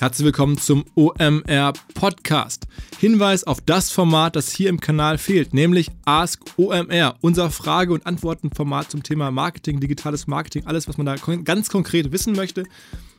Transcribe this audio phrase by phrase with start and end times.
[0.00, 2.66] Herzlich willkommen zum OMR Podcast.
[2.98, 8.04] Hinweis auf das Format, das hier im Kanal fehlt, nämlich Ask OMR, unser Frage- und
[8.04, 12.64] Antwortenformat zum Thema Marketing, digitales Marketing, alles, was man da ganz konkret wissen möchte.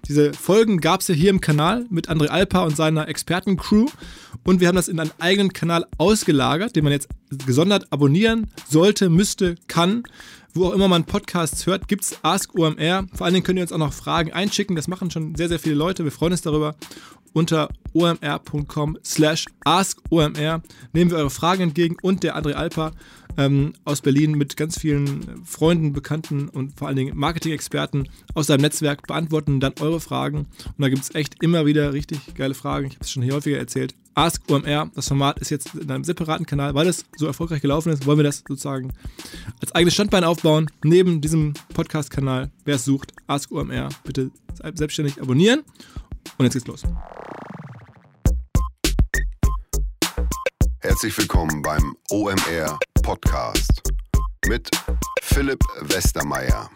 [0.10, 3.86] Diese Folgen gab es ja hier im Kanal mit André Alpa und seiner Expertencrew
[4.46, 7.10] und wir haben das in einen eigenen Kanal ausgelagert, den man jetzt
[7.46, 10.04] gesondert abonnieren sollte, müsste, kann.
[10.54, 13.08] Wo auch immer man Podcasts hört, gibt es Ask OMR.
[13.14, 14.76] Vor allen Dingen könnt ihr uns auch noch Fragen einschicken.
[14.78, 16.06] Das machen schon sehr, sehr viele Leute.
[16.06, 16.76] Wir freuen uns darüber.
[17.36, 20.62] Unter omr.com slash askomr
[20.94, 22.94] nehmen wir eure Fragen entgegen und der André Alpa
[23.36, 28.62] ähm, aus Berlin mit ganz vielen Freunden, Bekannten und vor allen Dingen Marketing-Experten aus seinem
[28.62, 30.38] Netzwerk beantworten dann eure Fragen.
[30.38, 32.88] Und da gibt es echt immer wieder richtig geile Fragen.
[32.88, 33.96] Ich habe es schon hier häufiger erzählt.
[34.14, 37.92] Ask OMR, das Format ist jetzt in einem separaten Kanal, weil es so erfolgreich gelaufen
[37.92, 38.94] ist, wollen wir das sozusagen
[39.60, 42.50] als eigenes Standbein aufbauen, neben diesem Podcast-Kanal.
[42.64, 44.32] Wer es sucht, Ask OMR, bitte
[44.74, 45.64] selbstständig abonnieren.
[46.38, 46.84] Und jetzt geht's los.
[50.80, 53.82] Herzlich willkommen beim OMR Podcast
[54.48, 54.70] mit
[55.22, 56.70] Philipp Westermeier.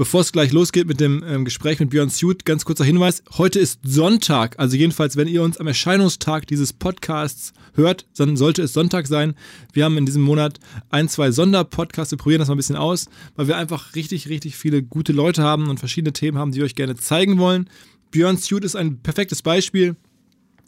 [0.00, 3.22] Bevor es gleich losgeht mit dem ähm, Gespräch mit Björn Suit, ganz kurzer Hinweis.
[3.36, 8.62] Heute ist Sonntag, also jedenfalls, wenn ihr uns am Erscheinungstag dieses Podcasts hört, dann sollte
[8.62, 9.34] es Sonntag sein.
[9.74, 12.12] Wir haben in diesem Monat ein, zwei Sonderpodcasts.
[12.12, 15.42] Wir probieren das mal ein bisschen aus, weil wir einfach richtig, richtig viele gute Leute
[15.42, 17.68] haben und verschiedene Themen haben, die wir euch gerne zeigen wollen.
[18.10, 19.96] Björn Suit ist ein perfektes Beispiel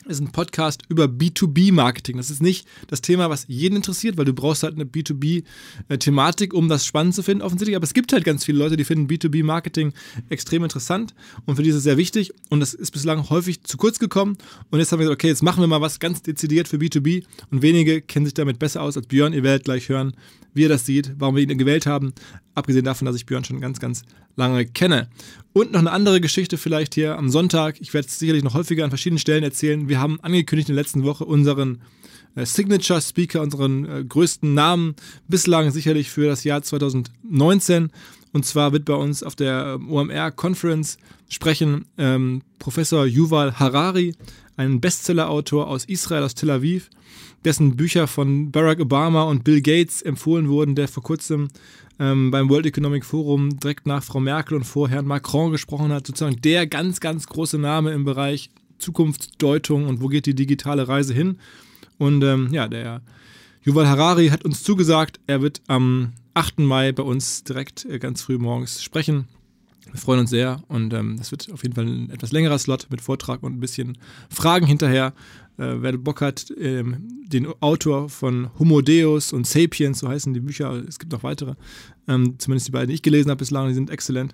[0.07, 2.17] ist ein Podcast über B2B-Marketing.
[2.17, 6.69] Das ist nicht das Thema, was jeden interessiert, weil du brauchst halt eine B2B-Thematik, um
[6.69, 7.77] das spannend zu finden, offensichtlich.
[7.77, 9.93] Aber es gibt halt ganz viele Leute, die finden B2B-Marketing
[10.29, 11.15] extrem interessant
[11.47, 12.33] und für die ist es sehr wichtig.
[12.51, 14.37] Und das ist bislang häufig zu kurz gekommen.
[14.71, 17.25] Und jetzt haben wir gesagt, okay, jetzt machen wir mal was ganz dezidiert für B2B.
[17.51, 19.33] Und wenige kennen sich damit besser aus als Björn.
[19.33, 20.15] Ihr werdet gleich hören,
[20.55, 22.13] wie er das sieht, warum wir ihn gewählt haben.
[22.55, 24.03] Abgesehen davon, dass ich Björn schon ganz, ganz
[24.37, 25.09] lange kenne.
[25.53, 27.81] Und noch eine andere Geschichte vielleicht hier am Sonntag.
[27.81, 29.89] Ich werde es sicherlich noch häufiger an verschiedenen Stellen erzählen.
[29.89, 31.83] Wir haben angekündigt in der letzten Woche unseren
[32.35, 34.95] äh, Signature Speaker, unseren äh, größten Namen
[35.29, 37.91] bislang sicherlich für das Jahr 2019.
[38.33, 40.97] Und zwar wird bei uns auf der ähm, OMR Conference
[41.29, 44.15] sprechen ähm, Professor Yuval Harari,
[44.57, 46.91] ein Bestsellerautor aus Israel, aus Tel Aviv,
[47.45, 51.49] dessen Bücher von Barack Obama und Bill Gates empfohlen wurden, der vor kurzem
[51.99, 56.07] ähm, beim World Economic Forum direkt nach Frau Merkel und vor Herrn Macron gesprochen hat,
[56.07, 61.15] sozusagen der ganz, ganz große Name im Bereich Zukunftsdeutung und wo geht die digitale Reise
[61.15, 61.39] hin.
[61.99, 63.03] Und ähm, ja, der
[63.65, 66.59] Yuval Harari hat uns zugesagt, er wird am 8.
[66.61, 69.29] Mai bei uns direkt äh, ganz früh morgens sprechen.
[69.91, 72.87] Wir freuen uns sehr und ähm, das wird auf jeden Fall ein etwas längerer Slot
[72.91, 73.99] mit Vortrag und ein bisschen
[74.31, 75.13] Fragen hinterher.
[75.59, 80.41] Äh, wer Bock hat, ähm, den Autor von Homo Deus und Sapiens, so heißen die
[80.41, 81.55] Bücher, es gibt noch weitere,
[82.07, 84.33] ähm, zumindest die beiden, die ich gelesen habe bislang, die sind exzellent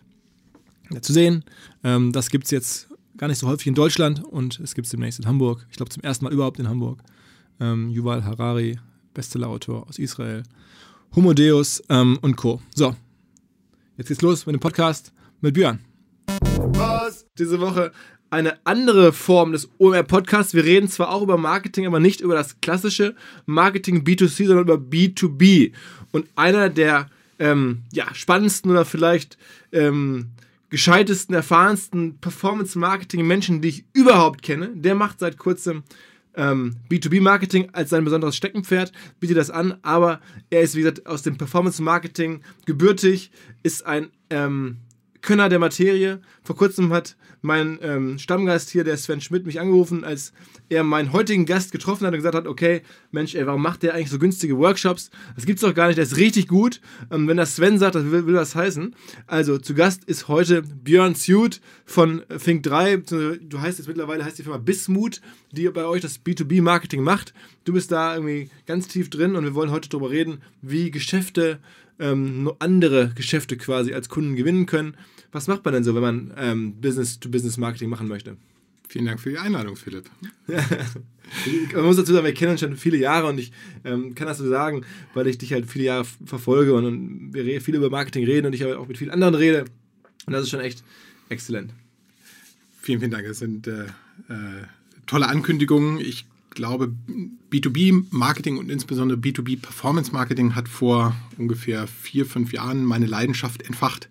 [0.91, 1.44] ja, zu sehen.
[1.82, 4.91] Ähm, das gibt es jetzt gar nicht so häufig in Deutschland und es gibt es
[4.91, 5.66] demnächst in Hamburg.
[5.70, 7.03] Ich glaube zum ersten Mal überhaupt in Hamburg.
[7.59, 8.78] Ähm, Yuval Harari,
[9.15, 10.42] Bestsellerautor aus Israel.
[11.16, 12.60] Homo Deus ähm, und Co.
[12.75, 12.94] So,
[13.97, 15.81] jetzt geht's los mit dem Podcast mit Björn.
[16.75, 17.26] Was?
[17.38, 17.93] Diese Woche
[18.31, 20.54] eine andere Form des OMR-Podcasts.
[20.54, 23.15] Wir reden zwar auch über Marketing, aber nicht über das klassische
[23.47, 25.72] Marketing B2C, sondern über B2B.
[26.12, 29.38] Und einer der ähm, ja, spannendsten oder vielleicht
[29.72, 30.31] ähm,
[30.71, 35.84] gescheitesten, erfahrensten Performance-Marketing-Menschen, die ich überhaupt kenne, der macht seit kurzem
[36.34, 41.22] ähm, B2B-Marketing als sein besonderes Steckenpferd, bietet das an, aber er ist, wie gesagt, aus
[41.22, 43.31] dem Performance-Marketing gebürtig,
[43.62, 44.78] ist ein ähm,
[45.20, 46.20] Könner der Materie.
[46.42, 50.32] Vor kurzem hat mein ähm, Stammgast hier, der Sven Schmidt, mich angerufen, als
[50.68, 53.94] er meinen heutigen Gast getroffen hat und gesagt hat, okay, Mensch, ey, warum macht der
[53.94, 55.10] eigentlich so günstige Workshops?
[55.34, 56.80] Das gibt's doch gar nicht, der ist richtig gut.
[57.10, 58.94] Ähm, wenn das Sven sagt, das will, will das heißen.
[59.26, 62.96] Also, zu Gast ist heute Björn Suit von Think 3.
[62.96, 65.20] Du heißt jetzt mittlerweile, heißt die Firma Bismut,
[65.52, 67.34] die bei euch das B2B-Marketing macht.
[67.64, 71.58] Du bist da irgendwie ganz tief drin und wir wollen heute darüber reden, wie Geschäfte
[71.98, 74.97] ähm, andere Geschäfte quasi als Kunden gewinnen können.
[75.32, 78.36] Was macht man denn so, wenn man ähm, Business-to-Business-Marketing machen möchte?
[78.89, 80.04] Vielen Dank für die Einladung, Philipp.
[80.47, 83.53] man muss dazu sagen, wir kennen uns schon viele Jahre und ich
[83.84, 87.60] ähm, kann das so sagen, weil ich dich halt viele Jahre verfolge und, und wir
[87.60, 89.66] viel über Marketing reden und ich auch mit vielen anderen rede.
[90.27, 90.83] Und das ist schon echt
[91.28, 91.72] exzellent.
[92.80, 93.27] Vielen, vielen Dank.
[93.27, 93.84] Das sind äh,
[94.30, 94.65] äh,
[95.06, 96.00] tolle Ankündigungen.
[96.00, 96.95] Ich glaube,
[97.50, 104.09] B2B-Marketing und insbesondere B2B-Performance-Marketing hat vor ungefähr vier, fünf Jahren meine Leidenschaft entfacht,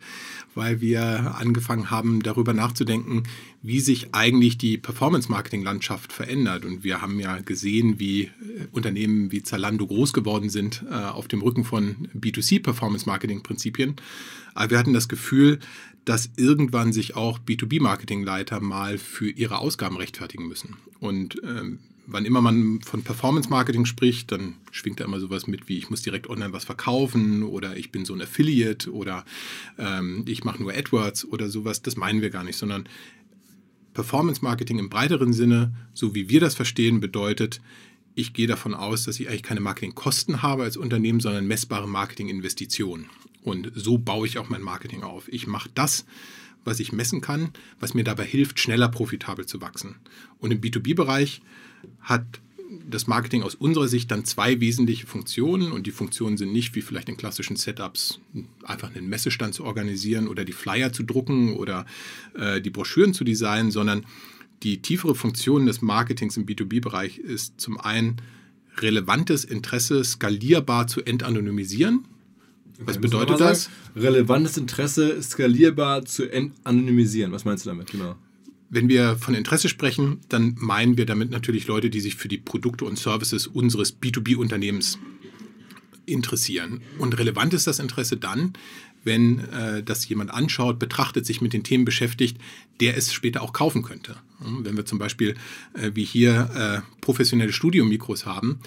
[0.55, 3.23] weil wir angefangen haben, darüber nachzudenken,
[3.61, 6.65] wie sich eigentlich die Performance-Marketing-Landschaft verändert.
[6.65, 8.31] Und wir haben ja gesehen, wie äh,
[8.71, 13.95] Unternehmen wie Zalando groß geworden sind äh, auf dem Rücken von B2C-Performance-Marketing-Prinzipien.
[14.55, 15.59] Aber wir hatten das Gefühl,
[16.05, 20.77] dass irgendwann sich auch B2B-Marketing-Leiter mal für ihre Ausgaben rechtfertigen müssen.
[20.99, 25.67] Und ähm, wann immer man von Performance Marketing spricht, dann schwingt da immer sowas mit
[25.67, 29.25] wie ich muss direkt online was verkaufen oder ich bin so ein Affiliate oder
[29.77, 31.81] ähm, ich mache nur AdWords oder sowas.
[31.81, 32.87] Das meinen wir gar nicht, sondern
[33.93, 37.61] Performance Marketing im breiteren Sinne, so wie wir das verstehen, bedeutet,
[38.15, 43.07] ich gehe davon aus, dass ich eigentlich keine Marketingkosten habe als Unternehmen, sondern messbare Marketinginvestitionen.
[43.43, 45.27] Und so baue ich auch mein Marketing auf.
[45.31, 46.05] Ich mache das,
[46.63, 49.95] was ich messen kann, was mir dabei hilft, schneller profitabel zu wachsen.
[50.39, 51.41] Und im B2B-Bereich
[52.01, 52.25] hat
[52.89, 56.81] das Marketing aus unserer Sicht dann zwei wesentliche Funktionen und die Funktionen sind nicht wie
[56.81, 58.19] vielleicht in klassischen Setups
[58.63, 61.85] einfach einen Messestand zu organisieren oder die Flyer zu drucken oder
[62.35, 64.05] äh, die Broschüren zu designen, sondern
[64.63, 68.17] die tiefere Funktion des Marketings im B2B-Bereich ist zum einen
[68.79, 72.05] relevantes Interesse skalierbar zu entanonymisieren.
[72.79, 73.69] Was bedeutet das?
[73.95, 77.31] Relevantes Interesse skalierbar zu entanonymisieren.
[77.31, 77.91] Was meinst du damit?
[77.91, 78.15] Genau.
[78.69, 82.37] Wenn wir von Interesse sprechen, dann meinen wir damit natürlich Leute, die sich für die
[82.37, 84.99] Produkte und Services unseres B2B-Unternehmens
[86.05, 86.81] interessieren.
[86.97, 88.53] Und relevant ist das Interesse dann,
[89.03, 92.37] wenn äh, das jemand anschaut, betrachtet, sich mit den Themen beschäftigt,
[92.79, 94.17] der es später auch kaufen könnte.
[94.39, 95.35] Wenn wir zum Beispiel
[95.73, 98.59] äh, wie hier äh, professionelle Studiomikros haben,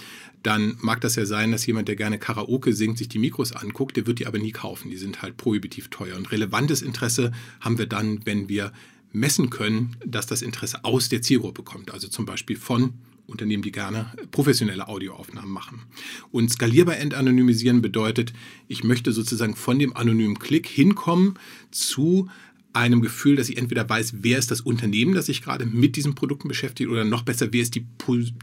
[0.43, 3.96] dann mag das ja sein, dass jemand, der gerne Karaoke singt, sich die Mikros anguckt,
[3.96, 4.91] der wird die aber nie kaufen.
[4.91, 6.17] Die sind halt prohibitiv teuer.
[6.17, 8.73] Und relevantes Interesse haben wir dann, wenn wir
[9.12, 11.92] messen können, dass das Interesse aus der Zielgruppe kommt.
[11.92, 12.94] Also zum Beispiel von
[13.26, 15.82] Unternehmen, die gerne professionelle Audioaufnahmen machen.
[16.30, 18.32] Und skalierbar entanonymisieren bedeutet,
[18.68, 21.38] ich möchte sozusagen von dem anonymen Klick hinkommen
[21.70, 22.28] zu
[22.72, 26.14] einem Gefühl, dass ich entweder weiß, wer ist das Unternehmen, das sich gerade mit diesen
[26.14, 27.84] Produkten beschäftigt, oder noch besser, wer ist die,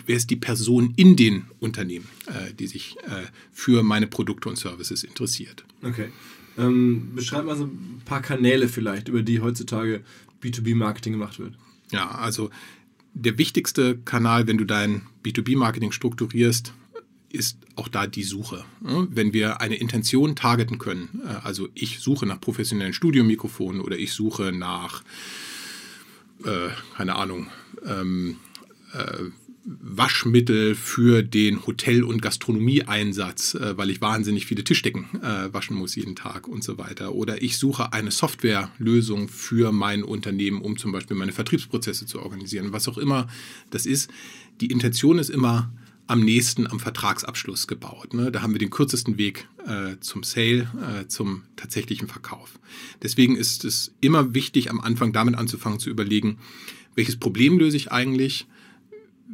[0.05, 4.57] wer ist die Person in den Unternehmen, äh, die sich äh, für meine Produkte und
[4.57, 5.63] Services interessiert.
[5.81, 6.09] Okay.
[6.57, 10.01] Ähm, beschreib mal so ein paar Kanäle vielleicht, über die heutzutage
[10.41, 11.53] B2B-Marketing gemacht wird.
[11.91, 12.49] Ja, also
[13.13, 16.73] der wichtigste Kanal, wenn du dein B2B-Marketing strukturierst,
[17.29, 18.63] ist auch da die Suche.
[18.79, 24.13] Wenn wir eine Intention targeten können, äh, also ich suche nach professionellen Studiomikrofonen oder ich
[24.13, 25.03] suche nach,
[26.45, 27.47] äh, keine Ahnung,
[27.85, 28.37] ähm,
[28.93, 29.25] äh,
[29.67, 35.95] Waschmittel für den Hotel- und Gastronomieeinsatz, äh, weil ich wahnsinnig viele Tischdecken äh, waschen muss
[35.95, 37.13] jeden Tag und so weiter.
[37.13, 42.71] Oder ich suche eine Softwarelösung für mein Unternehmen, um zum Beispiel meine Vertriebsprozesse zu organisieren.
[42.71, 43.27] Was auch immer
[43.69, 44.09] das ist.
[44.61, 45.69] Die Intention ist immer
[46.07, 48.13] am nächsten am Vertragsabschluss gebaut.
[48.13, 48.31] Ne?
[48.31, 50.71] Da haben wir den kürzesten Weg äh, zum Sale,
[51.01, 52.57] äh, zum tatsächlichen Verkauf.
[53.03, 56.37] Deswegen ist es immer wichtig, am Anfang damit anzufangen zu überlegen,
[56.95, 58.47] welches Problem löse ich eigentlich?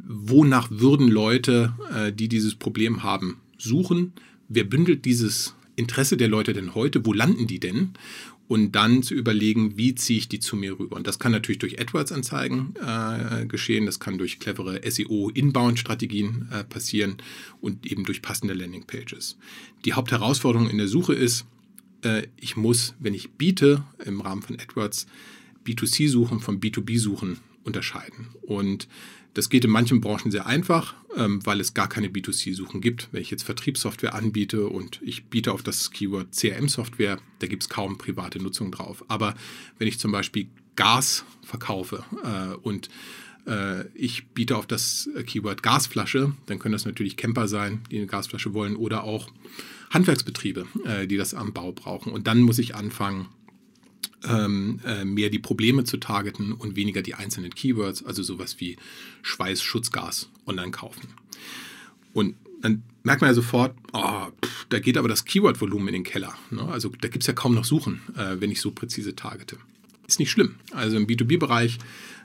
[0.06, 4.14] Wonach würden Leute, äh, die dieses Problem haben, suchen?
[4.50, 7.06] Wer bündelt dieses Interesse der Leute denn heute?
[7.06, 7.94] Wo landen die denn?
[8.48, 10.98] Und dann zu überlegen, wie ziehe ich die zu mir rüber.
[10.98, 17.18] Und das kann natürlich durch AdWords-Anzeigen äh, geschehen, das kann durch clevere SEO-Inbound-Strategien äh, passieren
[17.62, 19.38] und eben durch passende Landingpages.
[19.86, 21.46] Die Hauptherausforderung in der Suche ist,
[22.04, 25.08] äh, ich muss, wenn ich biete im Rahmen von AdWords,
[25.66, 28.28] B2C-Suchen von B2B-Suchen unterscheiden.
[28.42, 28.88] Und
[29.34, 33.10] das geht in manchen Branchen sehr einfach, ähm, weil es gar keine B2C-Suchen gibt.
[33.12, 37.70] Wenn ich jetzt Vertriebssoftware anbiete und ich biete auf das Keyword CRM-Software, da gibt es
[37.70, 39.04] kaum private Nutzung drauf.
[39.08, 39.36] Aber
[39.80, 42.90] wenn ich zum Beispiel Gas verkaufe äh, und
[43.48, 48.08] äh, ich biete auf das Keyword Gasflasche, dann können das natürlich Camper sein, die eine
[48.08, 49.30] Gasflasche wollen, oder auch
[49.90, 52.12] Handwerksbetriebe, äh, die das am Bau brauchen.
[52.12, 53.28] Und dann muss ich anfangen,
[54.28, 58.78] ähm, äh, mehr die Probleme zu targeten und weniger die einzelnen Keywords, also sowas wie
[59.22, 61.10] Schweiß, Schutzgas online kaufen.
[62.14, 66.04] Und dann merkt man ja sofort, oh, pff, da geht aber das Keyword-Volumen in den
[66.04, 66.34] Keller.
[66.52, 66.64] Ne?
[66.64, 69.58] Also da gibt es ja kaum noch Suchen, äh, wenn ich so präzise targete.
[70.08, 70.56] Ist nicht schlimm.
[70.72, 71.80] Also im B2B-Bereich,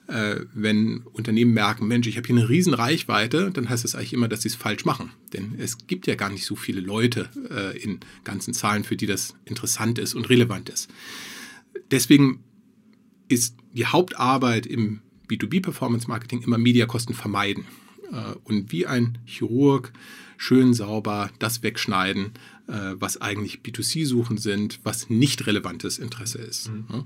[0.06, 4.12] äh, wenn Unternehmen merken, Mensch, ich habe hier eine riesen Reichweite, dann heißt das eigentlich
[4.12, 5.10] immer, dass sie es falsch machen.
[5.32, 9.06] Denn es gibt ja gar nicht so viele Leute äh, in ganzen Zahlen, für die
[9.06, 10.88] das interessant ist und relevant ist
[11.90, 12.44] deswegen
[13.28, 17.64] ist die Hauptarbeit im B2B-Performance-Marketing immer Mediakosten vermeiden.
[18.10, 19.92] Äh, und wie ein Chirurg
[20.36, 22.32] schön sauber das wegschneiden,
[22.68, 26.70] äh, was eigentlich B2C-Suchen sind, was nicht relevantes Interesse ist.
[26.70, 27.04] Mhm.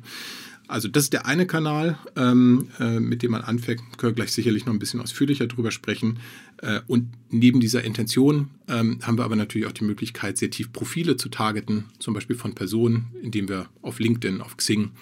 [0.73, 3.83] Also das ist der eine Kanal, ähm, äh, mit dem man anfängt.
[3.99, 6.19] Können wir gleich sicherlich noch ein bisschen ausführlicher drüber sprechen.
[6.63, 10.73] Äh, und neben dieser Intention ähm, haben wir aber natürlich auch die Möglichkeit, sehr tief
[10.73, 14.93] Profile zu targeten, zum Beispiel von Personen, indem wir auf LinkedIn, auf Xing,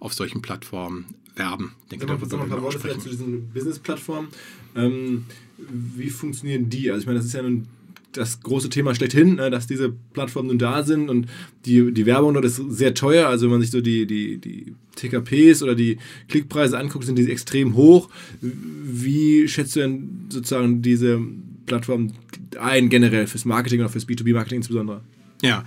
[0.00, 1.04] auf solchen Plattformen
[1.36, 1.74] werben.
[1.82, 4.28] Ich denke, Sag mal, noch ein paar Worte vielleicht zu diesen Business-Plattformen.
[4.76, 5.26] Ähm,
[5.58, 6.90] wie funktionieren die?
[6.90, 7.66] Also ich meine, das ist ja nun
[8.12, 11.26] das große Thema schlechthin, ne, dass diese Plattformen nun da sind und
[11.66, 13.28] die, die Werbung dort ist sehr teuer.
[13.28, 15.98] Also wenn man sich so die, die, die TKPs oder die
[16.28, 18.08] Klickpreise anguckt, sind die extrem hoch.
[18.40, 21.20] Wie schätzt du denn sozusagen diese
[21.66, 22.12] Plattform
[22.58, 25.02] ein, generell fürs Marketing oder fürs B2B-Marketing insbesondere?
[25.42, 25.64] Ja,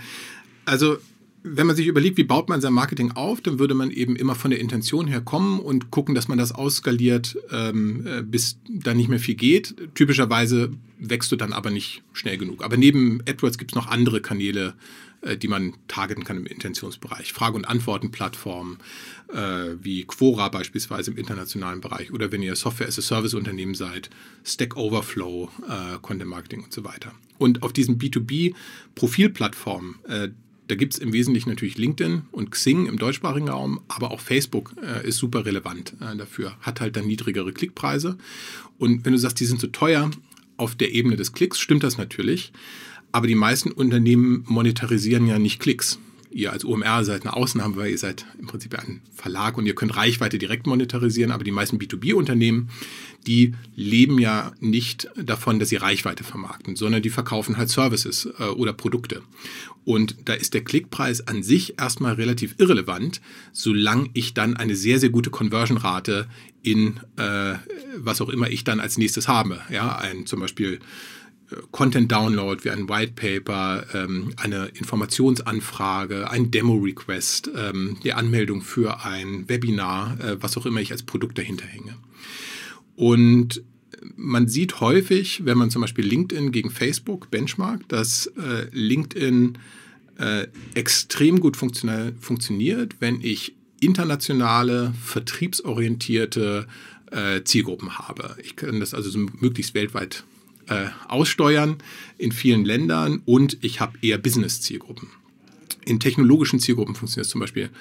[0.66, 0.98] also
[1.44, 4.36] wenn man sich überlegt, wie baut man sein Marketing auf, dann würde man eben immer
[4.36, 8.94] von der Intention her kommen und gucken, dass man das ausskaliert, ähm, äh, bis da
[8.94, 9.76] nicht mehr viel geht.
[9.96, 12.64] Typischerweise wächst du dann aber nicht schnell genug.
[12.64, 14.76] Aber neben AdWords gibt es noch andere Kanäle,
[15.22, 17.34] äh, die man targeten kann im Intentionsbereich.
[17.34, 18.78] Frage- und Antworten-Plattformen
[19.34, 24.12] äh, wie Quora beispielsweise im internationalen Bereich oder wenn ihr Software-as-a-Service-Unternehmen seid,
[24.44, 27.14] Stack Overflow, äh, Content Marketing und so weiter.
[27.40, 30.30] Und auf diesen B2B-Profilplattformen, äh,
[30.72, 34.74] da gibt es im Wesentlichen natürlich LinkedIn und Xing im deutschsprachigen Raum, aber auch Facebook
[34.82, 38.18] äh, ist super relevant äh, dafür, hat halt dann niedrigere Klickpreise.
[38.78, 40.10] Und wenn du sagst, die sind zu teuer
[40.56, 42.54] auf der Ebene des Klicks, stimmt das natürlich.
[43.12, 46.00] Aber die meisten Unternehmen monetarisieren ja nicht Klicks.
[46.30, 49.76] Ihr als OMR seid eine Ausnahme, weil ihr seid im Prinzip ein Verlag und ihr
[49.76, 52.70] könnt Reichweite direkt monetarisieren, aber die meisten B2B-Unternehmen,
[53.28, 58.44] die leben ja nicht davon, dass sie Reichweite vermarkten, sondern die verkaufen halt Services äh,
[58.44, 59.22] oder Produkte.
[59.84, 65.00] Und da ist der Klickpreis an sich erstmal relativ irrelevant, solange ich dann eine sehr,
[65.00, 66.28] sehr gute Conversion-Rate
[66.62, 67.56] in äh,
[67.98, 69.62] was auch immer ich dann als nächstes habe.
[69.72, 70.80] Ja, ein zum Beispiel
[71.50, 79.04] äh, Content-Download wie ein White Paper, ähm, eine Informationsanfrage, ein Demo-Request, ähm, die Anmeldung für
[79.04, 81.96] ein Webinar, äh, was auch immer ich als Produkt dahinter hänge.
[83.02, 83.64] Und
[84.16, 89.58] man sieht häufig, wenn man zum Beispiel LinkedIn gegen Facebook benchmarkt, dass äh, LinkedIn
[90.20, 96.68] äh, extrem gut funktioniert, wenn ich internationale, vertriebsorientierte
[97.10, 98.38] äh, Zielgruppen habe.
[98.44, 100.24] Ich kann das also so möglichst weltweit
[100.68, 101.78] äh, aussteuern
[102.20, 105.08] in vielen Ländern und ich habe eher Business-Zielgruppen.
[105.86, 107.72] In technologischen Zielgruppen funktioniert es zum Beispiel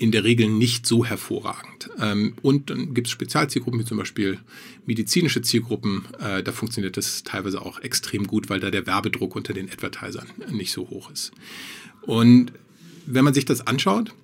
[0.00, 1.90] in der Regel nicht so hervorragend.
[2.00, 4.38] Ähm, und dann gibt es Spezialzielgruppen, wie zum Beispiel
[4.86, 6.06] medizinische Zielgruppen.
[6.18, 10.26] Äh, da funktioniert das teilweise auch extrem gut, weil da der Werbedruck unter den Advertisern
[10.50, 11.32] nicht so hoch ist.
[12.00, 12.52] Und
[13.04, 14.14] wenn man sich das anschaut,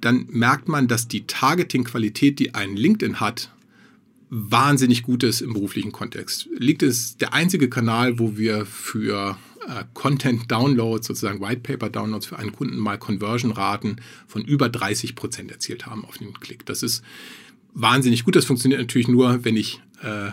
[0.00, 3.50] dann merkt man, dass die Targeting-Qualität, die ein LinkedIn hat,
[4.30, 6.48] wahnsinnig gut ist im beruflichen Kontext.
[6.56, 9.36] LinkedIn ist der einzige Kanal, wo wir für
[9.94, 13.96] Content-Downloads, sozusagen White-Paper-Downloads für einen Kunden mal Conversion-Raten
[14.26, 16.64] von über 30 Prozent erzielt haben auf den Klick.
[16.66, 17.02] Das ist
[17.74, 18.36] wahnsinnig gut.
[18.36, 20.30] Das funktioniert natürlich nur, wenn ich äh,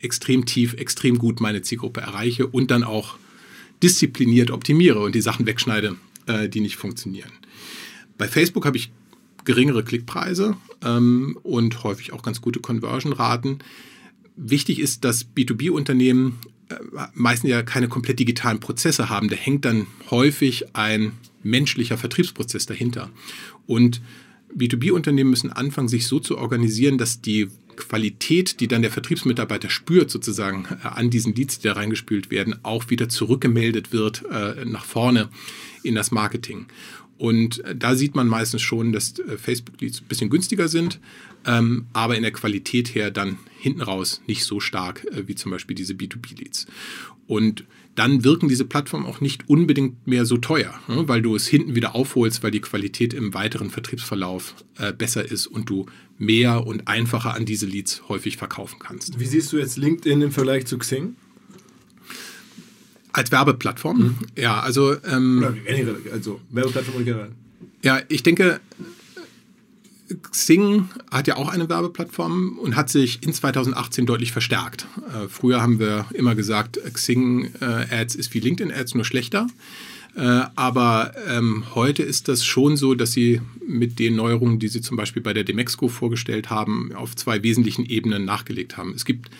[0.00, 3.16] extrem tief, extrem gut meine Zielgruppe erreiche und dann auch
[3.82, 5.96] diszipliniert optimiere und die Sachen wegschneide,
[6.26, 7.30] äh, die nicht funktionieren.
[8.18, 8.92] Bei Facebook habe ich
[9.44, 13.60] geringere Klickpreise ähm, und häufig auch ganz gute Conversion-Raten.
[14.36, 16.59] Wichtig ist, dass B2B-Unternehmen äh,
[17.14, 19.28] meistens ja keine komplett digitalen Prozesse haben.
[19.28, 21.12] Da hängt dann häufig ein
[21.42, 23.10] menschlicher Vertriebsprozess dahinter.
[23.66, 24.00] Und
[24.56, 30.10] B2B-Unternehmen müssen anfangen, sich so zu organisieren, dass die Qualität, die dann der Vertriebsmitarbeiter spürt,
[30.10, 34.84] sozusagen äh, an diesen Leads, die da reingespült werden, auch wieder zurückgemeldet wird äh, nach
[34.84, 35.28] vorne
[35.82, 36.66] in das Marketing.
[37.20, 41.00] Und äh, da sieht man meistens schon, dass äh, Facebook-Leads ein bisschen günstiger sind,
[41.44, 45.50] ähm, aber in der Qualität her dann hinten raus nicht so stark äh, wie zum
[45.50, 46.66] Beispiel diese B2B-Leads.
[47.26, 51.46] Und dann wirken diese Plattformen auch nicht unbedingt mehr so teuer, ne, weil du es
[51.46, 55.84] hinten wieder aufholst, weil die Qualität im weiteren Vertriebsverlauf äh, besser ist und du
[56.16, 59.20] mehr und einfacher an diese Leads häufig verkaufen kannst.
[59.20, 61.16] Wie siehst du jetzt LinkedIn im Vergleich zu Xing?
[63.12, 63.98] Als Werbeplattform?
[63.98, 64.18] Mhm.
[64.36, 64.94] Ja, also.
[65.04, 65.44] Ähm,
[66.12, 67.30] also Werbeplattform generell.
[67.82, 68.60] Ja, ich denke,
[70.30, 74.86] Xing hat ja auch eine Werbeplattform und hat sich in 2018 deutlich verstärkt.
[75.08, 79.46] Äh, früher haben wir immer gesagt, Xing-Ads äh, ist wie LinkedIn-Ads, nur schlechter.
[80.16, 84.80] Äh, aber ähm, heute ist das schon so, dass sie mit den Neuerungen, die sie
[84.80, 88.92] zum Beispiel bei der Demexco vorgestellt haben, auf zwei wesentlichen Ebenen nachgelegt haben.
[88.94, 89.30] Es gibt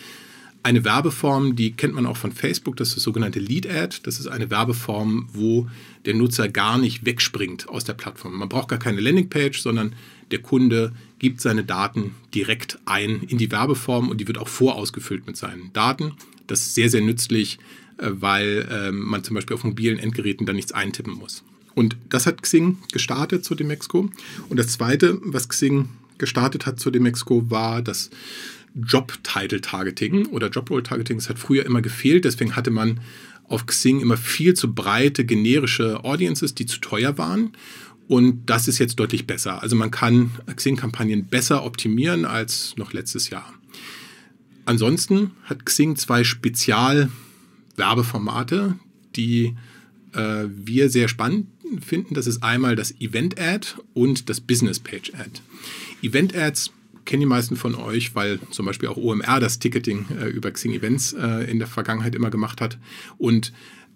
[0.63, 3.97] eine Werbeform, die kennt man auch von Facebook, das ist das sogenannte Lead Ad.
[4.03, 5.67] Das ist eine Werbeform, wo
[6.05, 8.37] der Nutzer gar nicht wegspringt aus der Plattform.
[8.37, 9.95] Man braucht gar keine Landingpage, sondern
[10.29, 15.27] der Kunde gibt seine Daten direkt ein in die Werbeform und die wird auch vorausgefüllt
[15.27, 16.13] mit seinen Daten.
[16.47, 17.59] Das ist sehr, sehr nützlich,
[17.97, 21.43] äh, weil ähm, man zum Beispiel auf mobilen Endgeräten dann nichts eintippen muss.
[21.73, 24.09] Und das hat Xing gestartet zu Demexco.
[24.49, 28.09] Und das Zweite, was Xing gestartet hat zu Demexco, war das
[28.75, 31.17] Job-Title-Targeting oder Job-Role-Targeting.
[31.17, 32.25] Das hat früher immer gefehlt.
[32.25, 32.99] Deswegen hatte man
[33.47, 37.51] auf Xing immer viel zu breite generische Audiences, die zu teuer waren.
[38.07, 39.61] Und das ist jetzt deutlich besser.
[39.61, 43.53] Also man kann Xing-Kampagnen besser optimieren als noch letztes Jahr.
[44.65, 48.77] Ansonsten hat Xing zwei Spezialwerbeformate,
[49.15, 49.55] die
[50.13, 51.47] äh, wir sehr spannend
[51.85, 52.13] finden.
[52.13, 55.41] Das ist einmal das Event-Ad und das Business-Page-Ad.
[56.01, 56.71] Event-Ads
[57.11, 60.71] kennen die meisten von euch, weil zum Beispiel auch OMR das Ticketing äh, über Xing
[60.71, 62.77] Events äh, in der Vergangenheit immer gemacht hat.
[63.17, 63.51] Und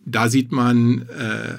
[0.05, 1.57] da sieht man äh,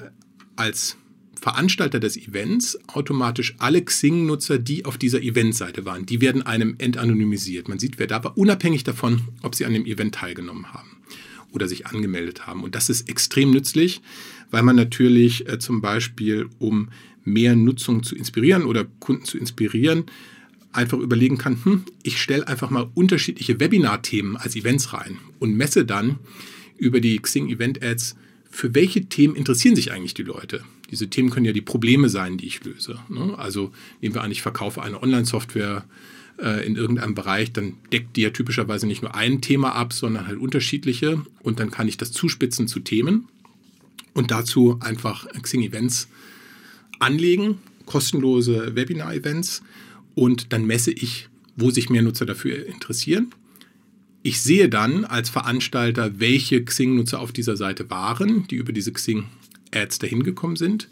[0.55, 0.97] als
[1.33, 6.05] Veranstalter des Events automatisch alle Xing-Nutzer, die auf dieser Eventseite waren.
[6.05, 7.67] Die werden einem entanonymisiert.
[7.69, 11.01] Man sieht, wer da war, unabhängig davon, ob sie an dem Event teilgenommen haben
[11.53, 12.63] oder sich angemeldet haben.
[12.63, 14.03] Und das ist extrem nützlich,
[14.51, 16.89] weil man natürlich äh, zum Beispiel, um
[17.23, 20.05] mehr Nutzung zu inspirieren oder Kunden zu inspirieren,
[20.71, 25.85] einfach überlegen kann, hm, ich stelle einfach mal unterschiedliche Webinar-Themen als Events rein und messe
[25.85, 26.19] dann
[26.77, 28.15] über die Xing Event Ads,
[28.49, 30.63] für welche Themen interessieren sich eigentlich die Leute.
[30.89, 32.99] Diese Themen können ja die Probleme sein, die ich löse.
[33.09, 33.37] Ne?
[33.37, 33.71] Also
[34.01, 35.83] nehmen wir an, ich verkaufe eine Online-Software
[36.39, 40.27] äh, in irgendeinem Bereich, dann deckt die ja typischerweise nicht nur ein Thema ab, sondern
[40.27, 43.27] halt unterschiedliche und dann kann ich das zuspitzen zu Themen
[44.13, 46.07] und dazu einfach Xing Events
[46.99, 49.63] anlegen, kostenlose Webinar-Events
[50.17, 53.27] und dann messe ich, wo sich mehr Nutzer dafür interessieren.
[54.23, 59.99] Ich sehe dann als Veranstalter, welche Xing-Nutzer auf dieser Seite waren, die über diese Xing-Ads
[59.99, 60.89] dahin gekommen sind.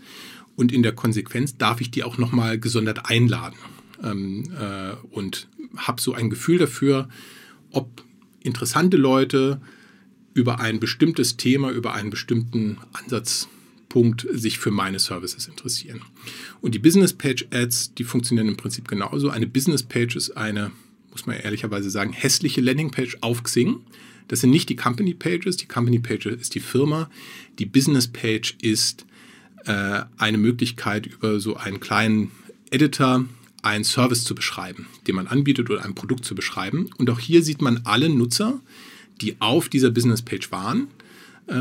[0.55, 3.57] Und in der Konsequenz darf ich die auch nochmal gesondert einladen.
[4.03, 7.09] Ähm, äh, und habe so ein Gefühl dafür,
[7.71, 8.03] ob
[8.41, 9.59] interessante Leute
[10.35, 13.47] über ein bestimmtes Thema, über einen bestimmten Ansatz
[13.89, 16.01] Punkt sich für meine Services interessieren.
[16.61, 19.29] Und die Business Page Ads, die funktionieren im Prinzip genauso.
[19.29, 20.71] Eine Business Page ist eine,
[21.11, 23.77] muss man ehrlicherweise sagen, hässliche Landingpage auf Xing.
[24.27, 25.57] Das sind nicht die Company Pages.
[25.57, 27.09] Die Company Page ist die Firma.
[27.59, 29.05] Die Business Page ist
[29.65, 32.31] äh, eine Möglichkeit, über so einen kleinen
[32.71, 33.25] Editor
[33.61, 36.89] einen Service zu beschreiben, den man anbietet oder ein Produkt zu beschreiben.
[36.97, 38.61] Und auch hier sieht man alle Nutzer,
[39.21, 40.87] die auf dieser Business Page waren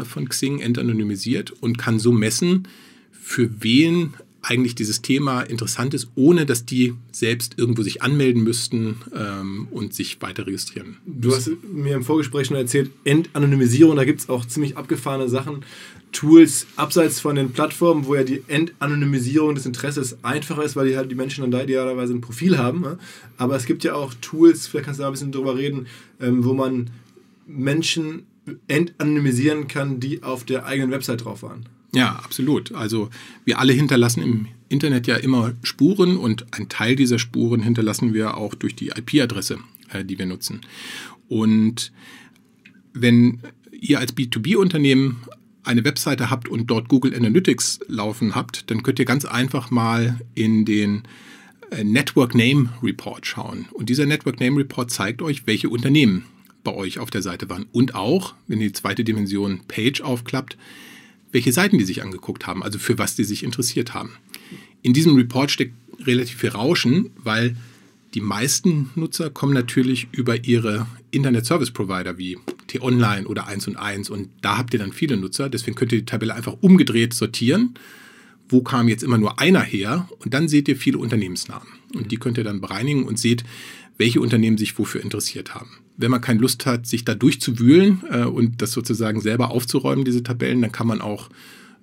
[0.05, 2.69] von Xing entanonymisiert und kann so messen,
[3.13, 4.15] für wen
[4.45, 9.95] eigentlich dieses Thema interessant ist, ohne dass die selbst irgendwo sich anmelden müssten ähm, und
[9.95, 10.99] sich weiter registrieren.
[11.07, 15.65] Du hast mir im Vorgespräch schon erzählt, Entanonymisierung, da gibt es auch ziemlich abgefahrene Sachen.
[16.13, 20.97] Tools abseits von den Plattformen, wo ja die Entanonymisierung des Interesses einfacher ist, weil die
[20.97, 22.83] halt die Menschen dann da idealerweise ein Profil haben.
[22.83, 22.99] Ne?
[23.37, 25.87] Aber es gibt ja auch Tools, vielleicht kannst du da ein bisschen drüber reden,
[26.21, 26.91] ähm, wo man
[27.47, 28.27] Menschen
[28.69, 31.67] entanonymisieren kann, die auf der eigenen Website drauf waren.
[31.95, 32.73] Ja, absolut.
[32.73, 33.09] Also
[33.45, 38.37] wir alle hinterlassen im Internet ja immer Spuren und ein Teil dieser Spuren hinterlassen wir
[38.37, 39.59] auch durch die IP-Adresse,
[39.93, 40.61] äh, die wir nutzen.
[41.29, 41.93] Und
[42.93, 43.41] wenn
[43.73, 45.23] ihr als B2B-Unternehmen
[45.63, 50.21] eine Webseite habt und dort Google Analytics laufen habt, dann könnt ihr ganz einfach mal
[50.35, 51.03] in den
[51.71, 53.67] äh, Network Name Report schauen.
[53.73, 56.25] Und dieser Network Name Report zeigt euch, welche Unternehmen
[56.65, 57.67] bei euch auf der Seite waren.
[57.73, 60.57] Und auch, wenn die zweite Dimension Page aufklappt,
[61.31, 64.13] welche Seiten die sich angeguckt haben, also für was die sich interessiert haben.
[64.83, 65.75] In diesem Report steckt
[66.07, 67.57] relativ viel Rauschen, weil
[68.15, 73.77] die meisten Nutzer kommen natürlich über ihre Internet Service Provider wie T-Online oder 1 und
[73.77, 75.49] 1 und da habt ihr dann viele Nutzer.
[75.49, 77.75] Deswegen könnt ihr die Tabelle einfach umgedreht sortieren.
[78.49, 80.09] Wo kam jetzt immer nur einer her?
[80.21, 81.67] Und dann seht ihr viele Unternehmensnamen.
[81.95, 83.43] Und die könnt ihr dann bereinigen und seht,
[83.97, 88.25] welche Unternehmen sich wofür interessiert haben wenn man keine Lust hat, sich da durchzuwühlen äh,
[88.25, 91.29] und das sozusagen selber aufzuräumen, diese Tabellen, dann kann man auch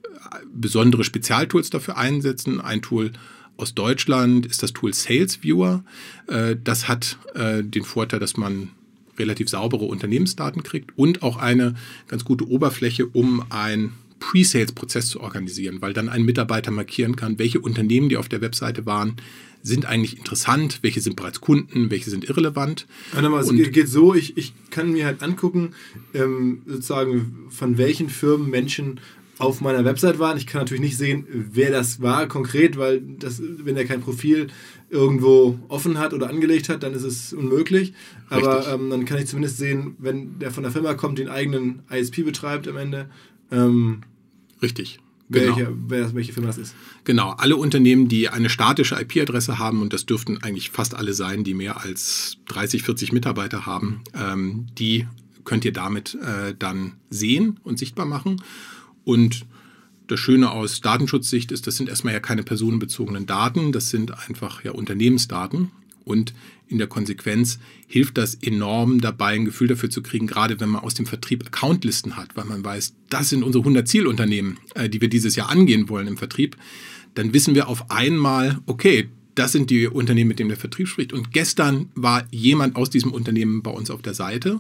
[0.04, 2.60] äh, besondere Spezialtools dafür einsetzen.
[2.60, 3.12] Ein Tool
[3.58, 5.84] aus Deutschland ist das Tool Sales Viewer.
[6.28, 8.70] Äh, das hat äh, den Vorteil, dass man
[9.18, 11.76] relativ saubere Unternehmensdaten kriegt und auch eine
[12.08, 17.60] ganz gute Oberfläche, um ein Pre-Sales-Prozess zu organisieren, weil dann ein Mitarbeiter markieren kann, welche
[17.60, 19.16] Unternehmen, die auf der Webseite waren,
[19.64, 22.88] sind eigentlich interessant, welche sind bereits Kunden, welche sind irrelevant.
[23.14, 25.74] Mal, es geht so, ich, ich kann mir halt angucken,
[26.14, 29.00] ähm, sozusagen von welchen Firmen Menschen
[29.42, 30.38] auf meiner Website waren.
[30.38, 34.48] Ich kann natürlich nicht sehen, wer das war konkret, weil das, wenn er kein Profil
[34.90, 37.94] irgendwo offen hat oder angelegt hat, dann ist es unmöglich.
[38.30, 41.82] Aber ähm, dann kann ich zumindest sehen, wenn der von der Firma kommt, den eigenen
[41.90, 43.10] ISP betreibt am Ende.
[43.52, 44.02] Ähm,
[44.62, 45.00] Richtig.
[45.32, 45.58] Genau.
[45.88, 46.76] Welche, welche Firma das ist.
[47.06, 51.44] Genau, alle Unternehmen, die eine statische IP-Adresse haben, und das dürften eigentlich fast alle sein,
[51.44, 55.08] die mehr als 30, 40 Mitarbeiter haben, ähm, die
[55.46, 58.42] könnt ihr damit äh, dann sehen und sichtbar machen.
[59.04, 59.46] Und
[60.08, 64.64] das Schöne aus Datenschutzsicht ist, das sind erstmal ja keine personenbezogenen Daten, das sind einfach
[64.64, 65.72] ja Unternehmensdaten.
[66.04, 66.34] Und
[66.68, 70.82] in der Konsequenz hilft das enorm dabei, ein Gefühl dafür zu kriegen, gerade wenn man
[70.82, 75.02] aus dem Vertrieb Accountlisten hat, weil man weiß, das sind unsere 100 Zielunternehmen, äh, die
[75.02, 76.56] wir dieses Jahr angehen wollen im Vertrieb.
[77.14, 81.14] Dann wissen wir auf einmal, okay, das sind die Unternehmen, mit denen der Vertrieb spricht.
[81.14, 84.60] Und gestern war jemand aus diesem Unternehmen bei uns auf der Seite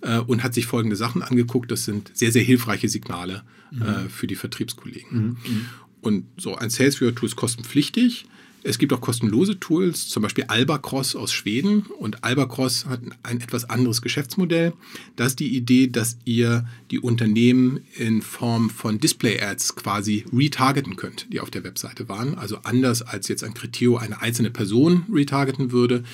[0.00, 1.70] äh, und hat sich folgende Sachen angeguckt.
[1.70, 3.82] Das sind sehr, sehr hilfreiche Signale mhm.
[3.82, 5.18] äh, für die Vertriebskollegen.
[5.18, 5.28] Mhm.
[5.28, 5.66] mhm.
[6.00, 8.26] Und so ein Sales Tool ist kostenpflichtig.
[8.68, 11.86] Es gibt auch kostenlose Tools, zum Beispiel Albacross aus Schweden.
[11.98, 14.74] Und Albacross hat ein etwas anderes Geschäftsmodell.
[15.16, 21.32] Das ist die Idee, dass ihr die Unternehmen in Form von Display-Ads quasi retargeten könnt,
[21.32, 22.34] die auf der Webseite waren.
[22.34, 26.04] Also anders als jetzt ein Criteo eine einzelne Person retargeten würde,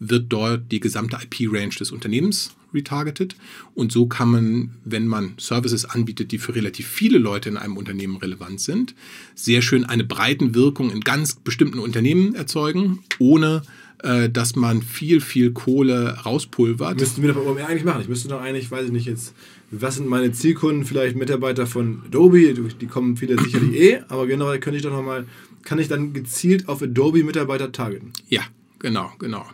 [0.00, 3.36] wird dort die gesamte IP-Range des Unternehmens retargeted.
[3.74, 7.76] Und so kann man, wenn man Services anbietet, die für relativ viele Leute in einem
[7.76, 8.94] Unternehmen relevant sind,
[9.34, 13.62] sehr schön eine Breitenwirkung in ganz bestimmten Unternehmen erzeugen, ohne
[14.02, 16.98] äh, dass man viel, viel Kohle rauspulvert.
[16.98, 18.00] Müssten wir doch eigentlich machen.
[18.02, 19.34] Ich müsste doch eigentlich, weiß ich nicht jetzt,
[19.70, 24.58] was sind meine Zielkunden, vielleicht Mitarbeiter von Adobe, die kommen viele sicherlich eh, aber generell
[24.58, 25.26] könnte ich doch nochmal,
[25.62, 28.12] kann ich dann gezielt auf Adobe-Mitarbeiter targeten?
[28.28, 28.42] Ja,
[28.78, 29.44] genau, genau.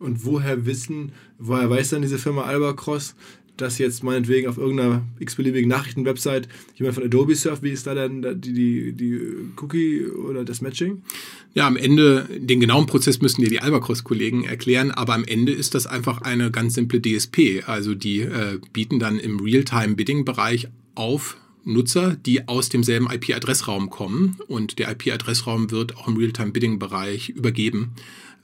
[0.00, 3.14] Und woher wissen, woher weiß dann diese Firma Albacross,
[3.58, 8.40] dass jetzt meinetwegen auf irgendeiner x-beliebigen Nachrichtenwebsite jemand von Adobe surft, wie ist da dann
[8.40, 9.20] die, die, die
[9.56, 11.02] Cookie oder das Matching?
[11.52, 15.74] Ja, am Ende, den genauen Prozess müssen dir die Albacross-Kollegen erklären, aber am Ende ist
[15.74, 17.64] das einfach eine ganz simple DSP.
[17.66, 24.78] Also die äh, bieten dann im Real-Time-Bidding-Bereich auf Nutzer, die aus demselben IP-Adressraum kommen und
[24.78, 27.92] der IP-Adressraum wird auch im Real-Time-Bidding-Bereich übergeben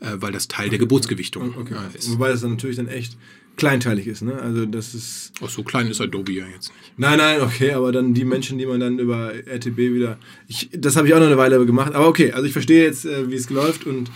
[0.01, 1.75] weil das Teil der Gebotsgewichtung okay.
[1.75, 2.13] äh, ist.
[2.13, 3.17] Wobei das dann natürlich dann echt
[3.57, 4.35] kleinteilig ist, ne?
[4.41, 5.33] Also das ist.
[5.43, 6.93] Ach, so klein ist Adobe ja jetzt nicht.
[6.99, 10.19] Nein, nein, okay, aber dann die Menschen, die man dann über RTB wieder.
[10.49, 13.07] Ich, das habe ich auch noch eine Weile gemacht, aber okay, also ich verstehe jetzt,
[13.07, 14.11] äh, wie es läuft und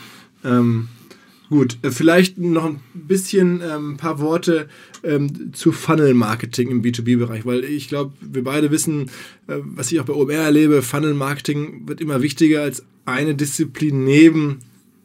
[0.44, 0.88] ähm,
[1.48, 1.78] gut.
[1.82, 4.68] Äh, vielleicht noch ein bisschen ein ähm, paar Worte
[5.02, 9.10] ähm, zu Funnel-Marketing im B2B-Bereich, weil ich glaube, wir beide wissen,
[9.46, 14.60] äh, was ich auch bei OMR erlebe, Funnel-Marketing wird immer wichtiger als eine Disziplin neben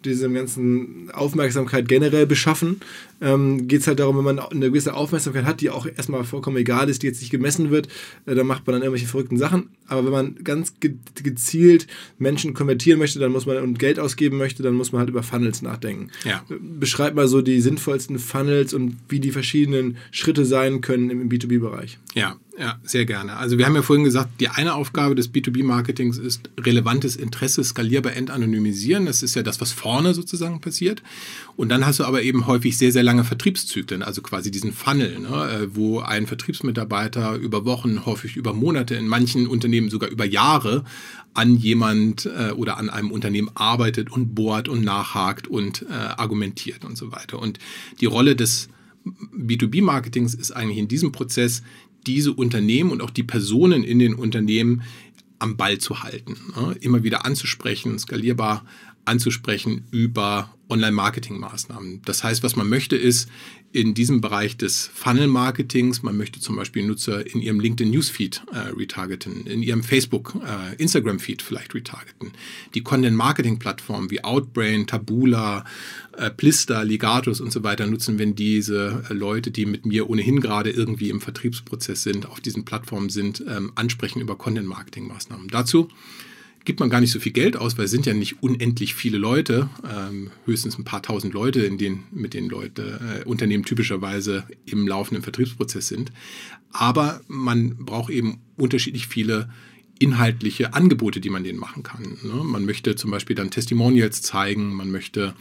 [0.06, 2.82] diesem ganzen Aufmerksamkeit generell beschaffen,
[3.22, 6.58] ähm, geht es halt darum, wenn man eine gewisse Aufmerksamkeit hat, die auch erstmal vollkommen
[6.58, 7.88] egal ist, die jetzt nicht gemessen wird,
[8.26, 9.70] äh, dann macht man dann irgendwelche verrückten Sachen.
[9.88, 14.38] Aber wenn man ganz ge gezielt Menschen konvertieren möchte, dann muss man und Geld ausgeben
[14.38, 16.10] möchte, dann muss man halt über Funnels nachdenken.
[16.24, 16.44] Ja.
[16.60, 22.00] Beschreib mal so die sinnvollsten Funnels und wie die verschiedenen Schritte sein können im B2B-Bereich.
[22.16, 23.36] Ja, ja, sehr gerne.
[23.36, 28.14] Also wir haben ja vorhin gesagt, die eine Aufgabe des B2B-Marketings ist relevantes Interesse skalierbar
[28.14, 29.06] entanonymisieren.
[29.06, 31.04] Das ist ja das, was vorne sozusagen passiert.
[31.58, 35.20] Und dann hast du aber eben häufig sehr, sehr lange Vertriebszyklen, also quasi diesen Funnel,
[35.20, 40.26] ne, äh, wo ein Vertriebsmitarbeiter über Wochen, häufig über Monate, in manchen Unternehmen sogar über
[40.26, 40.84] Jahre
[41.34, 46.84] an jemand äh, oder an einem Unternehmen arbeitet und bohrt und nachhakt und äh, argumentiert
[46.84, 47.40] und so weiter.
[47.40, 47.60] Und
[48.02, 48.68] die Rolle des
[49.06, 51.62] B2B-Marketings ist eigentlich in diesem Prozess
[52.06, 54.82] diese Unternehmen und auch die Personen in den Unternehmen
[55.40, 56.76] am Ball zu halten, ne?
[56.82, 58.66] immer wieder anzusprechen, skalierbar
[59.06, 62.02] anzusprechen über Online-Marketing-Maßnahmen.
[62.06, 63.30] Das heißt, was man möchte, ist
[63.72, 69.46] in diesem Bereich des Funnel-Marketings, man möchte zum Beispiel Nutzer in ihrem LinkedIn-Newsfeed äh, retargeten,
[69.48, 70.88] in ihrem Facebook, äh,
[71.42, 72.32] vielleicht retargeten.
[72.74, 75.66] Die Content-Marketing-Plattformen wie Outbrain, Tabula,
[76.18, 80.40] äh, Plister, Ligatus und so weiter nutzen, wenn diese äh, Leute, die mit mir ohnehin
[80.40, 85.50] gerade irgendwie im Vertriebsprozess sind, auf diesen Plattformen sind, ähm, ansprechen über Content-Marketing-Maßnahmen.
[85.50, 85.90] Dazu
[86.66, 89.18] gibt man gar nicht so viel Geld aus, weil es sind ja nicht unendlich viele
[89.18, 94.44] Leute, ähm, höchstens ein paar tausend Leute, in denen, mit denen Leute, äh, Unternehmen typischerweise
[94.66, 96.12] im laufenden Vertriebsprozess sind.
[96.72, 99.50] Aber man braucht eben unterschiedlich viele
[100.00, 102.18] inhaltliche Angebote, die man denen machen kann.
[102.24, 102.44] Ne?
[102.44, 105.36] Man möchte zum Beispiel dann Testimonials zeigen, man möchte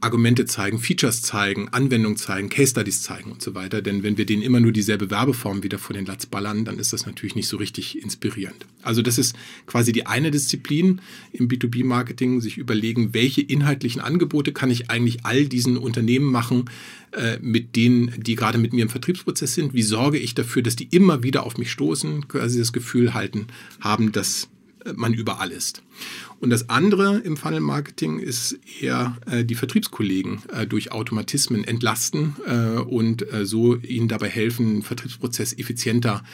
[0.00, 3.82] Argumente zeigen, Features zeigen, Anwendungen zeigen, Case Studies zeigen und so weiter.
[3.82, 6.92] Denn wenn wir denen immer nur dieselbe Werbeform wieder vor den Latz ballern, dann ist
[6.92, 8.66] das natürlich nicht so richtig inspirierend.
[8.82, 9.36] Also das ist
[9.66, 11.00] quasi die eine Disziplin
[11.32, 16.64] im B2B-Marketing, sich überlegen, welche inhaltlichen Angebote kann ich eigentlich all diesen Unternehmen machen,
[17.12, 19.74] äh, mit denen, die gerade mit mir im Vertriebsprozess sind.
[19.74, 23.48] Wie sorge ich dafür, dass die immer wieder auf mich stoßen, quasi das Gefühl halten,
[23.80, 24.48] haben, dass
[24.94, 25.82] man überall ist.
[26.40, 32.36] Und das andere im Funnel Marketing ist eher äh, die Vertriebskollegen äh, durch Automatismen entlasten
[32.46, 36.24] äh, und äh, so ihnen dabei helfen, den Vertriebsprozess effizienter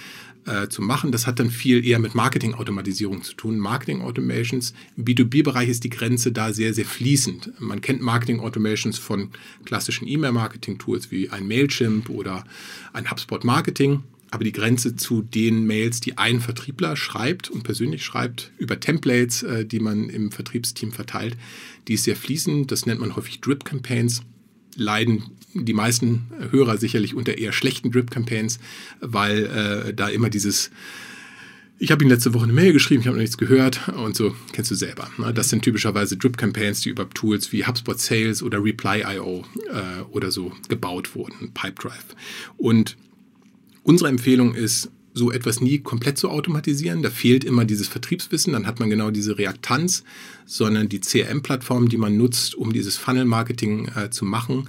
[0.46, 1.10] äh, zu machen.
[1.10, 3.58] Das hat dann viel eher mit Marketing-Automatisierung zu tun.
[3.58, 7.60] Marketing-Automations im B2B-Bereich ist die Grenze da sehr, sehr fließend.
[7.60, 9.30] Man kennt Marketing-Automations von
[9.64, 12.44] klassischen E-Mail-Marketing-Tools wie ein Mailchimp oder
[12.92, 14.04] ein HubSpot Marketing.
[14.36, 19.42] Aber die Grenze zu den Mails, die ein Vertriebler schreibt und persönlich schreibt, über Templates,
[19.42, 21.38] äh, die man im Vertriebsteam verteilt,
[21.88, 22.70] die ist sehr fließend.
[22.70, 24.20] Das nennt man häufig Drip-Campaigns.
[24.74, 25.22] Leiden
[25.54, 28.58] die meisten Hörer sicherlich unter eher schlechten Drip-Campaigns,
[29.00, 30.70] weil äh, da immer dieses
[31.78, 34.34] ich habe Ihnen letzte Woche eine Mail geschrieben, ich habe noch nichts gehört und so
[34.52, 35.10] kennst du selber.
[35.16, 35.32] Ne?
[35.32, 40.52] Das sind typischerweise Drip-Campaigns, die über Tools wie HubSpot Sales oder Reply.io äh, oder so
[40.68, 42.14] gebaut wurden, Pipedrive.
[42.58, 42.96] Und
[43.86, 47.02] unsere Empfehlung ist, so etwas nie komplett zu automatisieren.
[47.02, 50.04] Da fehlt immer dieses Vertriebswissen, dann hat man genau diese Reaktanz,
[50.44, 54.68] sondern die CRM-Plattform, die man nutzt, um dieses Funnel-Marketing äh, zu machen,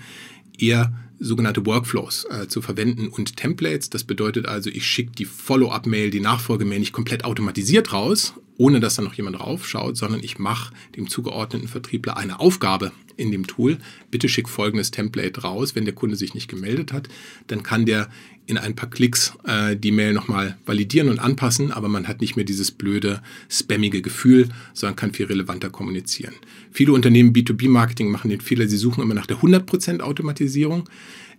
[0.58, 3.90] eher sogenannte Workflows äh, zu verwenden und Templates.
[3.90, 8.96] Das bedeutet also, ich schicke die Follow-up-Mail, die Nachfolgemail nicht komplett automatisiert raus, ohne dass
[8.96, 13.80] da noch jemand draufschaut, sondern ich mache dem zugeordneten Vertriebler eine Aufgabe in dem Tool.
[14.12, 15.76] Bitte schick folgendes Template raus.
[15.76, 17.10] Wenn der Kunde sich nicht gemeldet hat,
[17.48, 18.10] dann kann der
[18.48, 22.38] in ein paar Klicks äh, die Mail nochmal validieren und anpassen, aber man hat nicht
[22.38, 26.34] mehr dieses blöde, spammige Gefühl, sondern kann viel relevanter kommunizieren.
[26.72, 30.90] Viele Unternehmen B2B-Marketing machen den Fehler, sie suchen immer nach der 100% Automatisierung.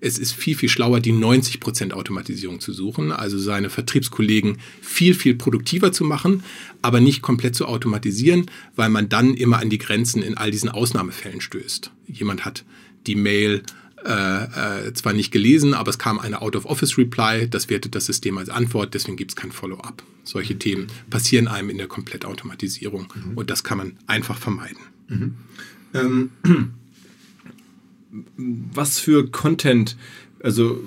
[0.00, 5.34] Es ist viel, viel schlauer, die 90% Automatisierung zu suchen, also seine Vertriebskollegen viel, viel
[5.34, 6.44] produktiver zu machen,
[6.82, 10.68] aber nicht komplett zu automatisieren, weil man dann immer an die Grenzen in all diesen
[10.68, 11.90] Ausnahmefällen stößt.
[12.06, 12.64] Jemand hat
[13.06, 13.62] die Mail
[14.04, 18.94] äh, zwar nicht gelesen, aber es kam eine Out-of-Office-Reply, das wertet das System als Antwort,
[18.94, 20.02] deswegen gibt es kein Follow-up.
[20.24, 23.38] Solche Themen passieren einem in der Komplettautomatisierung mhm.
[23.38, 24.78] und das kann man einfach vermeiden.
[25.08, 25.34] Mhm.
[25.94, 26.30] Ähm,
[28.72, 29.96] was für Content,
[30.42, 30.82] also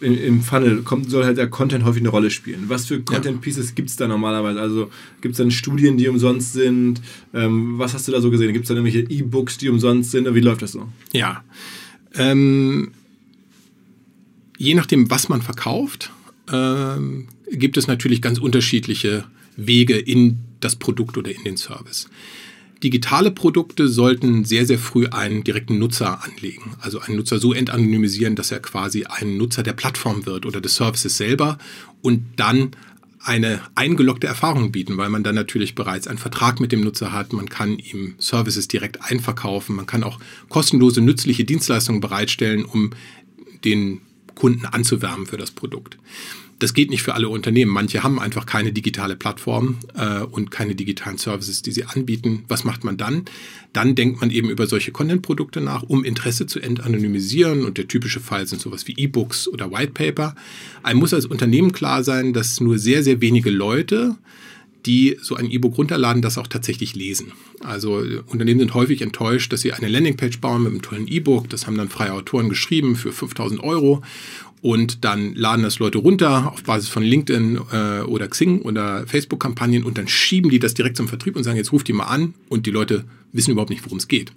[0.00, 2.64] in, im Funnel kommt, soll halt der Content häufig eine Rolle spielen.
[2.68, 3.74] Was für Content Pieces ja.
[3.74, 4.60] gibt es da normalerweise?
[4.60, 7.00] Also gibt es dann Studien, die umsonst sind?
[7.34, 8.52] Ähm, was hast du da so gesehen?
[8.52, 10.32] Gibt es dann irgendwelche E-Books, die umsonst sind?
[10.34, 10.88] Wie läuft das so?
[11.12, 11.44] Ja.
[12.14, 12.92] Ähm,
[14.58, 16.10] je nachdem, was man verkauft,
[16.50, 19.24] ähm, gibt es natürlich ganz unterschiedliche
[19.56, 22.08] Wege in das Produkt oder in den Service.
[22.82, 26.74] Digitale Produkte sollten sehr, sehr früh einen direkten Nutzer anlegen.
[26.80, 30.74] Also einen Nutzer so entanonymisieren, dass er quasi ein Nutzer der Plattform wird oder des
[30.74, 31.58] Services selber
[32.00, 32.72] und dann
[33.24, 37.32] eine eingeloggte Erfahrung bieten, weil man dann natürlich bereits einen Vertrag mit dem Nutzer hat,
[37.32, 42.90] man kann ihm Services direkt einverkaufen, man kann auch kostenlose, nützliche Dienstleistungen bereitstellen, um
[43.64, 44.00] den
[44.34, 45.98] Kunden anzuwärmen für das Produkt.
[46.62, 47.72] Das geht nicht für alle Unternehmen.
[47.72, 52.44] Manche haben einfach keine digitale Plattform äh, und keine digitalen Services, die sie anbieten.
[52.46, 53.24] Was macht man dann?
[53.72, 57.64] Dann denkt man eben über solche Content-Produkte nach, um Interesse zu entanonymisieren.
[57.64, 60.36] Und der typische Fall sind sowas wie E-Books oder White Paper.
[60.84, 64.16] Einem muss als Unternehmen klar sein, dass nur sehr, sehr wenige Leute
[64.84, 67.30] die so ein E-Book runterladen, das auch tatsächlich lesen.
[67.60, 71.48] Also Unternehmen sind häufig enttäuscht, dass sie eine Landingpage bauen mit einem tollen E-Book.
[71.50, 74.02] Das haben dann freie Autoren geschrieben für 5000 Euro
[74.62, 79.82] und dann laden das Leute runter auf Basis von LinkedIn äh, oder Xing oder Facebook-Kampagnen
[79.82, 82.34] und dann schieben die das direkt zum Vertrieb und sagen, jetzt ruft die mal an
[82.48, 84.32] und die Leute wissen überhaupt nicht, worum es geht.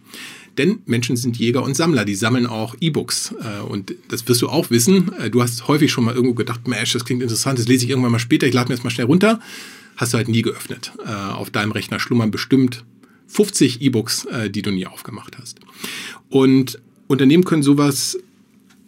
[0.58, 3.36] Denn Menschen sind Jäger und Sammler, die sammeln auch E-Books.
[3.40, 5.12] Äh, und das wirst du auch wissen.
[5.20, 7.92] Äh, du hast häufig schon mal irgendwo gedacht, Mensch, das klingt interessant, das lese ich
[7.92, 9.40] irgendwann mal später, ich lade mir jetzt mal schnell runter.
[9.98, 10.92] Hast du halt nie geöffnet.
[11.06, 12.84] Äh, auf deinem Rechner schlummern bestimmt
[13.28, 15.60] 50 E-Books, äh, die du nie aufgemacht hast.
[16.30, 18.18] Und Unternehmen können sowas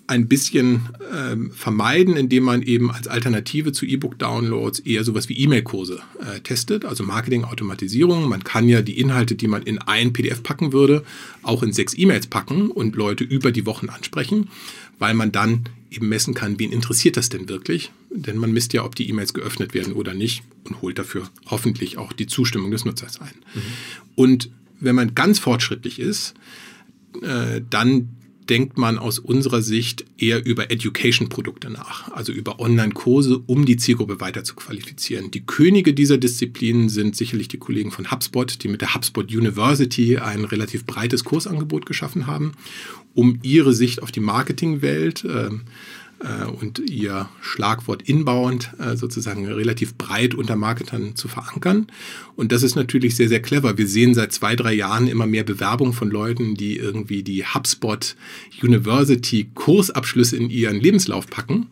[0.07, 5.99] ein bisschen ähm, vermeiden, indem man eben als Alternative zu E-Book-Downloads eher sowas wie E-Mail-Kurse
[6.21, 8.29] äh, testet, also Marketing-Automatisierung.
[8.29, 11.03] Man kann ja die Inhalte, die man in ein PDF packen würde,
[11.43, 14.47] auch in sechs E-Mails packen und Leute über die Wochen ansprechen,
[14.97, 17.91] weil man dann eben messen kann, wen interessiert das denn wirklich?
[18.09, 21.97] Denn man misst ja, ob die E-Mails geöffnet werden oder nicht und holt dafür hoffentlich
[21.97, 23.35] auch die Zustimmung des Nutzers ein.
[23.53, 23.61] Mhm.
[24.15, 26.33] Und wenn man ganz fortschrittlich ist,
[27.21, 28.09] äh, dann
[28.49, 34.19] denkt man aus unserer Sicht eher über Education-Produkte nach, also über Online-Kurse, um die Zielgruppe
[34.19, 35.31] weiter zu qualifizieren.
[35.31, 40.17] Die Könige dieser Disziplinen sind sicherlich die Kollegen von HubSpot, die mit der HubSpot University
[40.17, 42.53] ein relativ breites Kursangebot geschaffen haben,
[43.13, 45.49] um ihre Sicht auf die Marketingwelt äh,
[46.45, 51.87] und ihr Schlagwort inbound äh, sozusagen relativ breit unter Marketern zu verankern.
[52.35, 53.77] Und das ist natürlich sehr, sehr clever.
[53.77, 58.15] Wir sehen seit zwei, drei Jahren immer mehr Bewerbungen von Leuten, die irgendwie die HubSpot
[58.61, 61.67] University Kursabschlüsse in ihren Lebenslauf packen.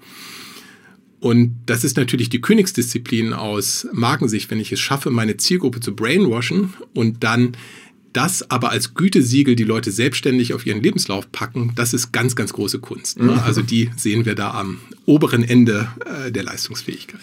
[1.20, 5.96] Und das ist natürlich die Königsdisziplin aus Markensicht, wenn ich es schaffe, meine Zielgruppe zu
[5.96, 7.54] brainwashen und dann
[8.16, 12.54] das aber als Gütesiegel die Leute selbstständig auf ihren Lebenslauf packen, das ist ganz, ganz
[12.54, 13.20] große Kunst.
[13.20, 13.42] Ne?
[13.44, 17.20] Also die sehen wir da am oberen Ende äh, der Leistungsfähigkeit.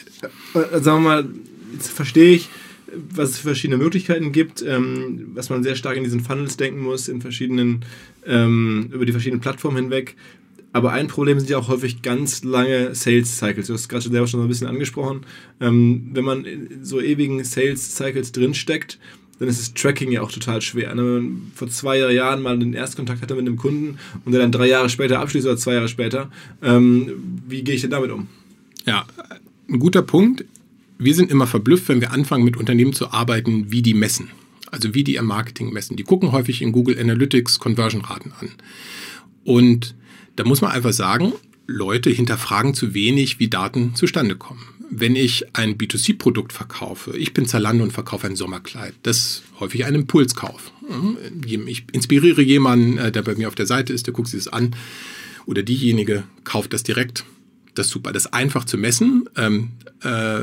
[0.54, 1.28] Äh, sagen wir mal,
[1.72, 2.48] jetzt verstehe ich,
[3.10, 6.80] was es für verschiedene Möglichkeiten gibt, ähm, was man sehr stark in diesen Funnels denken
[6.80, 7.84] muss, in verschiedenen,
[8.26, 10.14] ähm, über die verschiedenen Plattformen hinweg.
[10.74, 13.66] Aber ein Problem sind ja auch häufig ganz lange Sales Cycles.
[13.66, 15.22] Du hast gerade selber schon so ein bisschen angesprochen.
[15.60, 18.98] Ähm, wenn man in so ewigen Sales Cycles drinsteckt,
[19.42, 20.94] dann ist das Tracking ja auch total schwer.
[20.94, 21.02] Ne?
[21.02, 24.52] Wenn man vor zwei Jahren mal den Erstkontakt hatte mit einem Kunden und der dann
[24.52, 26.30] drei Jahre später abschließt oder zwei Jahre später,
[26.62, 28.28] ähm, wie gehe ich denn damit um?
[28.86, 29.04] Ja,
[29.68, 30.44] ein guter Punkt.
[30.96, 34.30] Wir sind immer verblüfft, wenn wir anfangen, mit Unternehmen zu arbeiten, wie die messen.
[34.70, 35.96] Also wie die ihr Marketing messen.
[35.96, 38.48] Die gucken häufig in Google Analytics Conversion-Raten an.
[39.42, 39.96] Und
[40.36, 41.32] da muss man einfach sagen,
[41.66, 44.62] Leute hinterfragen zu wenig, wie Daten zustande kommen.
[44.94, 49.86] Wenn ich ein B2C-Produkt verkaufe, ich bin Zalando und verkaufe ein Sommerkleid, das ist häufig
[49.86, 50.70] ein Impulskauf.
[51.46, 54.52] Ich inspiriere jemanden, äh, der bei mir auf der Seite ist, der guckt sich das
[54.52, 54.76] an
[55.46, 57.24] oder diejenige kauft das direkt.
[57.74, 58.12] Das ist super.
[58.12, 59.30] Das ist einfach zu messen.
[59.34, 59.70] Ähm,
[60.02, 60.42] äh,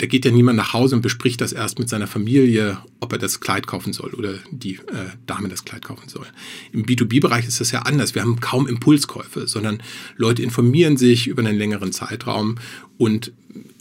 [0.00, 3.18] da geht ja niemand nach Hause und bespricht das erst mit seiner Familie, ob er
[3.18, 6.26] das Kleid kaufen soll oder die äh, Dame das Kleid kaufen soll.
[6.72, 8.14] Im B2B-Bereich ist das ja anders.
[8.14, 9.82] Wir haben kaum Impulskäufe, sondern
[10.16, 12.56] Leute informieren sich über einen längeren Zeitraum
[12.96, 13.32] und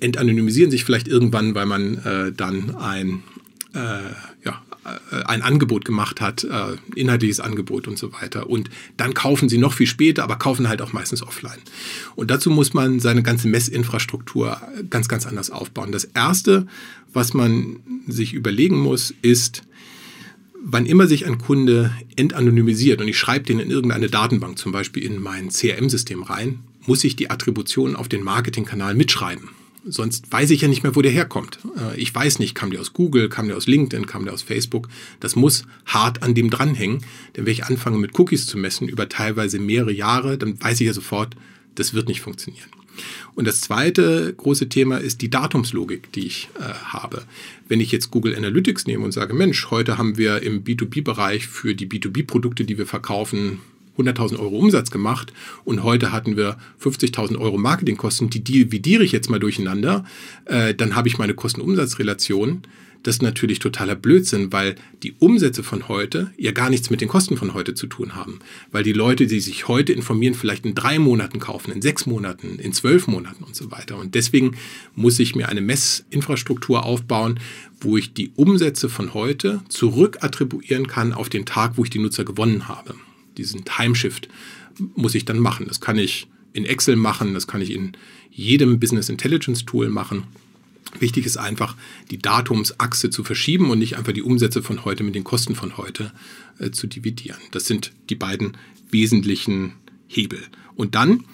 [0.02, 3.24] entanonymisieren sich vielleicht irgendwann, weil man äh, dann ein
[3.74, 4.00] äh,
[5.25, 8.49] ein Angebot gemacht hat, äh, inhaltliches Angebot und so weiter.
[8.49, 11.60] Und dann kaufen sie noch viel später, aber kaufen halt auch meistens offline.
[12.15, 15.91] Und dazu muss man seine ganze Messinfrastruktur ganz, ganz anders aufbauen.
[15.91, 16.67] Das Erste,
[17.13, 19.63] was man sich überlegen muss, ist,
[20.63, 25.04] wann immer sich ein Kunde entanonymisiert und ich schreibe den in irgendeine Datenbank, zum Beispiel
[25.04, 29.49] in mein CRM-System rein, muss ich die Attribution auf den Marketingkanal mitschreiben.
[29.86, 31.60] Sonst weiß ich ja nicht mehr, wo der herkommt.
[31.78, 34.42] Äh, ich weiß nicht, kam der aus Google, kam der aus LinkedIn, kam der aus
[34.42, 34.89] Facebook.
[35.20, 37.04] Das muss hart an dem dranhängen.
[37.36, 40.88] Denn wenn ich anfange mit Cookies zu messen über teilweise mehrere Jahre, dann weiß ich
[40.88, 41.36] ja sofort,
[41.76, 42.70] das wird nicht funktionieren.
[43.36, 47.24] Und das zweite große Thema ist die Datumslogik, die ich äh, habe.
[47.68, 51.76] Wenn ich jetzt Google Analytics nehme und sage, Mensch, heute haben wir im B2B-Bereich für
[51.76, 53.60] die B2B-Produkte, die wir verkaufen,
[54.00, 55.34] 100.000 Euro Umsatz gemacht
[55.66, 60.06] und heute hatten wir 50.000 Euro Marketingkosten, die dividiere ich jetzt mal durcheinander,
[60.46, 62.64] äh, dann habe ich meine Kosten-Umsatz-Relation.
[63.04, 67.08] Das ist natürlich totaler Blödsinn, weil die Umsätze von heute ja gar nichts mit den
[67.08, 68.40] Kosten von heute zu tun haben.
[68.72, 72.60] Weil die Leute, die sich heute informieren, vielleicht in drei Monaten kaufen, in sechs Monaten,
[72.60, 73.98] in zwölf Monaten und so weiter.
[73.98, 74.58] Und deswegen
[74.96, 77.40] muss ich mir eine Messinfrastruktur aufbauen,
[77.80, 82.26] wo ich die Umsätze von heute zurückattribuieren kann auf den Tag, wo ich die Nutzer
[82.26, 82.96] gewonnen habe
[83.39, 84.30] diesen Timeshift
[84.95, 85.67] muss ich dann machen.
[85.67, 87.93] Das kann ich in Excel machen, das kann ich in
[88.32, 90.23] jedem Business Intelligence Tool machen.
[90.99, 91.75] Wichtig ist einfach,
[92.10, 95.78] die Datumsachse zu verschieben und nicht einfach die Umsätze von heute mit den Kosten von
[95.78, 96.12] heute
[96.58, 97.39] äh, zu dividieren.
[97.52, 98.58] Das sind die beiden
[98.89, 99.73] wesentlichen
[100.08, 100.41] Hebel.
[100.75, 101.25] Und dann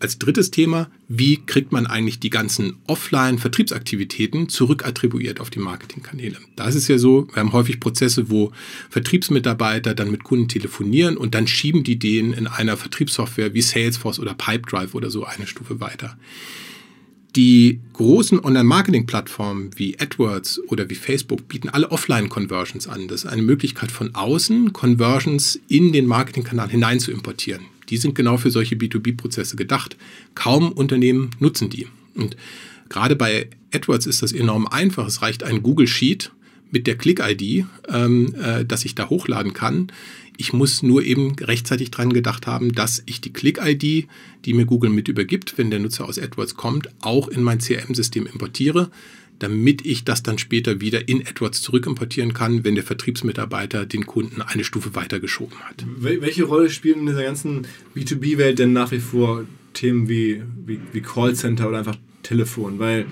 [0.00, 6.36] als drittes Thema, wie kriegt man eigentlich die ganzen Offline-Vertriebsaktivitäten zurückattribuiert auf die Marketingkanäle?
[6.54, 8.52] Da ist es ja so, wir haben häufig Prozesse, wo
[8.90, 14.18] Vertriebsmitarbeiter dann mit Kunden telefonieren und dann schieben die den in einer Vertriebssoftware wie Salesforce
[14.18, 16.16] oder Pipedrive oder so eine Stufe weiter.
[17.36, 23.08] Die großen Online-Marketing-Plattformen wie AdWords oder wie Facebook bieten alle Offline-Conversions an.
[23.08, 27.66] Das ist eine Möglichkeit von außen, Conversions in den Marketingkanal hinein zu importieren.
[27.88, 29.96] Die sind genau für solche B2B-Prozesse gedacht.
[30.34, 31.86] Kaum Unternehmen nutzen die.
[32.14, 32.36] Und
[32.88, 35.06] gerade bei AdWords ist das enorm einfach.
[35.06, 36.32] Es reicht ein Google Sheet
[36.70, 39.92] mit der Click-ID, ähm, äh, dass ich da hochladen kann.
[40.36, 44.08] Ich muss nur eben rechtzeitig dran gedacht haben, dass ich die Click-ID,
[44.44, 48.26] die mir Google mit übergibt, wenn der Nutzer aus AdWords kommt, auch in mein CRM-System
[48.26, 48.90] importiere
[49.38, 54.42] damit ich das dann später wieder in AdWords zurückimportieren kann, wenn der Vertriebsmitarbeiter den Kunden
[54.42, 55.84] eine Stufe weitergeschoben hat.
[55.98, 61.00] Welche Rolle spielen in dieser ganzen B2B-Welt denn nach wie vor Themen wie, wie, wie
[61.00, 62.78] Callcenter oder einfach Telefon?
[62.78, 63.06] Weil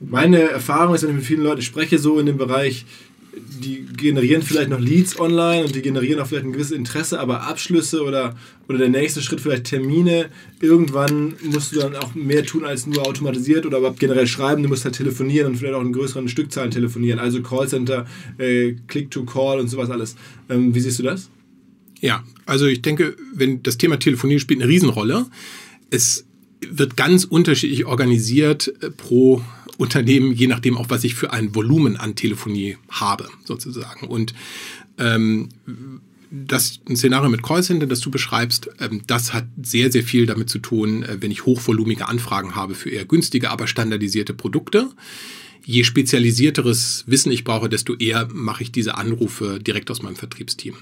[0.00, 2.86] meine Erfahrung ist, wenn ich mit vielen Leuten spreche, so in dem Bereich,
[3.34, 7.42] die generieren vielleicht noch Leads online und die generieren auch vielleicht ein gewisses Interesse, aber
[7.42, 8.36] Abschlüsse oder,
[8.68, 10.30] oder der nächste Schritt vielleicht Termine.
[10.60, 14.62] Irgendwann musst du dann auch mehr tun als nur automatisiert oder überhaupt generell schreiben.
[14.62, 17.18] Du musst halt telefonieren und vielleicht auch in größeren Stückzahlen telefonieren.
[17.18, 18.06] Also Callcenter,
[18.38, 20.16] äh, Click-to-Call und sowas alles.
[20.48, 21.30] Ähm, wie siehst du das?
[22.00, 25.26] Ja, also ich denke, wenn das Thema Telefonie spielt eine Riesenrolle.
[25.90, 26.24] Es
[26.68, 29.42] wird ganz unterschiedlich organisiert äh, pro
[29.80, 34.06] Unternehmen, je nachdem auch, was ich für ein Volumen an Telefonie habe, sozusagen.
[34.06, 34.34] Und
[34.98, 35.48] ähm,
[36.30, 40.58] das Szenario mit Callcenter, das du beschreibst, ähm, das hat sehr, sehr viel damit zu
[40.58, 44.90] tun, äh, wenn ich hochvolumige Anfragen habe für eher günstige, aber standardisierte Produkte.
[45.64, 50.74] Je spezialisierteres Wissen ich brauche, desto eher mache ich diese Anrufe direkt aus meinem Vertriebsteam.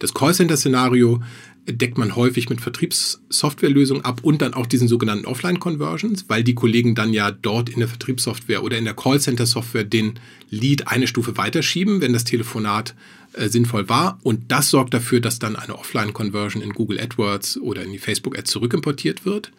[0.00, 1.22] Das Callcenter-Szenario,
[1.66, 6.94] deckt man häufig mit Vertriebssoftwarelösungen ab und dann auch diesen sogenannten Offline-Conversions, weil die Kollegen
[6.94, 10.18] dann ja dort in der Vertriebssoftware oder in der Callcenter-Software den
[10.50, 12.94] Lead eine Stufe weiterschieben, wenn das Telefonat
[13.34, 14.18] äh, sinnvoll war.
[14.22, 18.50] Und das sorgt dafür, dass dann eine Offline-Conversion in Google AdWords oder in die Facebook-Ads
[18.50, 19.52] zurückimportiert wird.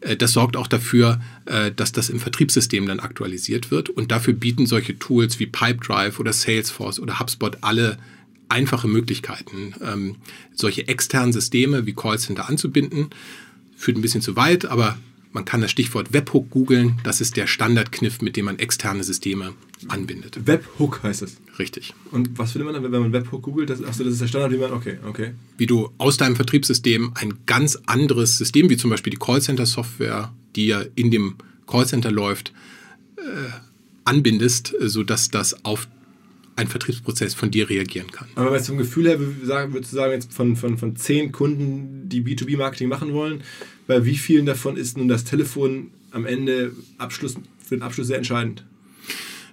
[0.00, 3.88] Äh, das sorgt auch dafür, äh, dass das im Vertriebssystem dann aktualisiert wird.
[3.88, 7.98] Und dafür bieten solche Tools wie Pipedrive oder Salesforce oder HubSpot alle
[8.50, 10.16] einfache Möglichkeiten, ähm,
[10.54, 13.10] solche externen Systeme wie Callcenter anzubinden.
[13.76, 14.98] Führt ein bisschen zu weit, aber
[15.32, 16.98] man kann das Stichwort Webhook googeln.
[17.04, 19.54] Das ist der Standardkniff, mit dem man externe Systeme
[19.88, 20.46] anbindet.
[20.46, 21.36] Webhook heißt es.
[21.58, 21.94] Richtig.
[22.10, 23.70] Und was findet man dann, wenn man Webhook googelt?
[23.70, 24.72] Das, achso, das ist der Standard, wie man.
[24.72, 25.32] Okay, okay.
[25.56, 30.66] Wie du aus deinem Vertriebssystem ein ganz anderes System, wie zum Beispiel die Callcenter-Software, die
[30.66, 31.36] ja in dem
[31.66, 32.52] Callcenter läuft,
[33.16, 33.20] äh,
[34.04, 35.86] anbindest, sodass das auf
[36.60, 38.28] ein Vertriebsprozess von dir reagieren kann.
[38.34, 42.88] Aber zum Gefühl her, würdest du sagen, jetzt von, von, von zehn Kunden, die B2B-Marketing
[42.88, 43.42] machen wollen,
[43.86, 47.34] bei wie vielen davon ist nun das Telefon am Ende Abschluss,
[47.64, 48.64] für den Abschluss sehr entscheidend?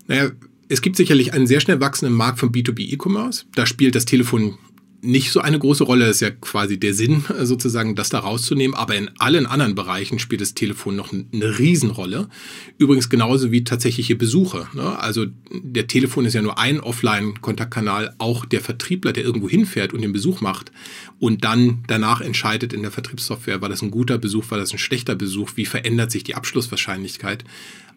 [0.08, 0.32] Naja,
[0.70, 3.46] es gibt sicherlich einen sehr schnell wachsenden Markt von B2B E-Commerce.
[3.56, 4.58] Da spielt das Telefon
[5.02, 6.06] nicht so eine große Rolle.
[6.06, 8.76] Das ist ja quasi der Sinn, sozusagen, das da rauszunehmen.
[8.76, 12.30] Aber in allen anderen Bereichen spielt das Telefon noch eine Riesenrolle.
[12.78, 14.68] Übrigens genauso wie tatsächliche Besuche.
[14.74, 14.98] Ne?
[15.00, 18.16] Also der Telefon ist ja nur ein Offline-Kontaktkanal.
[18.18, 20.72] Auch der Vertriebler, der irgendwo hinfährt und den Besuch macht
[21.20, 24.80] und dann danach entscheidet in der Vertriebssoftware, war das ein guter Besuch, war das ein
[24.80, 27.44] schlechter Besuch, wie verändert sich die Abschlusswahrscheinlichkeit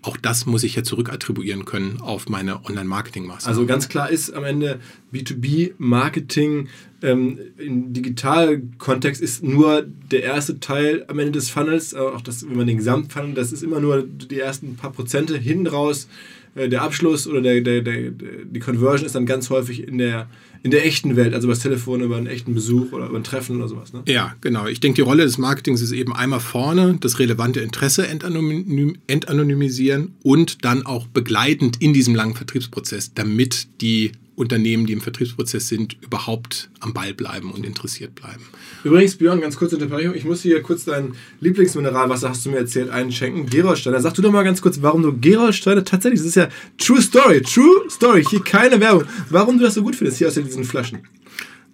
[0.03, 3.49] auch das muss ich ja zurückattribuieren können auf meine Online-Marketing-Maßnahmen.
[3.49, 4.81] Also ganz klar ist am Ende
[5.13, 6.69] B2B-Marketing
[7.03, 12.57] ähm, im Digital-Kontext ist nur der erste Teil am Ende des Funnels, auch das, wenn
[12.57, 16.09] man den Gesamtfunnel, das ist immer nur die ersten paar Prozente hinten raus.
[16.55, 20.29] Äh, der Abschluss oder der, der, der, die Conversion ist dann ganz häufig in der
[20.63, 23.25] in der echten Welt, also über das Telefon, über einen echten Besuch oder über ein
[23.25, 23.93] Treffen oder sowas.
[23.93, 24.03] Ne?
[24.07, 24.67] Ja, genau.
[24.67, 30.65] Ich denke, die Rolle des Marketings ist eben einmal vorne das relevante Interesse entanonymisieren und
[30.65, 36.71] dann auch begleitend in diesem langen Vertriebsprozess, damit die Unternehmen, die im Vertriebsprozess sind, überhaupt
[36.81, 38.43] am Ball bleiben und interessiert bleiben.
[38.85, 40.15] Übrigens, Björn, ganz kurze Unterbrechung.
[40.15, 43.47] Ich muss hier kurz dein Lieblingsmineralwasser, hast du mir erzählt, einschenken.
[43.47, 44.01] Gerolsteiner.
[44.01, 47.43] Sag du doch mal ganz kurz, warum du Gerolsteiner tatsächlich, das ist ja True Story,
[47.43, 49.05] True Story, hier keine Werbung.
[49.29, 51.01] Warum du das so gut findest, hier aus diesen Flaschen.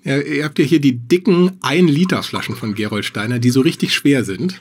[0.02, 4.60] Ja, ihr habt ja hier die dicken 1-Liter-Flaschen von Gerolsteiner, die so richtig schwer sind.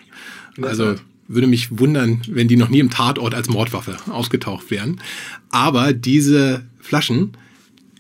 [0.62, 0.96] Also
[1.28, 5.02] würde mich wundern, wenn die noch nie im Tatort als Mordwaffe ausgetaucht wären.
[5.50, 7.36] Aber diese Flaschen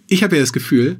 [0.07, 0.99] ich habe ja das Gefühl,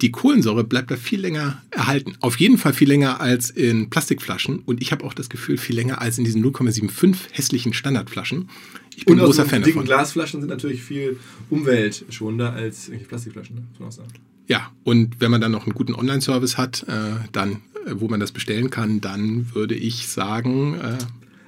[0.00, 2.14] die Kohlensäure bleibt da viel länger erhalten.
[2.20, 4.58] Auf jeden Fall viel länger als in Plastikflaschen.
[4.58, 8.48] Und ich habe auch das Gefühl, viel länger als in diesen 0,75 hässlichen Standardflaschen.
[8.96, 9.84] Ich bin und ein großer Fan davon.
[9.84, 11.18] Glasflaschen sind natürlich viel
[11.50, 13.62] umweltschonender als Plastikflaschen, ne?
[13.70, 14.10] muss man auch sagen.
[14.48, 18.18] Ja, und wenn man dann noch einen guten Online-Service hat, äh, dann, äh, wo man
[18.18, 20.98] das bestellen kann, dann würde ich sagen, äh,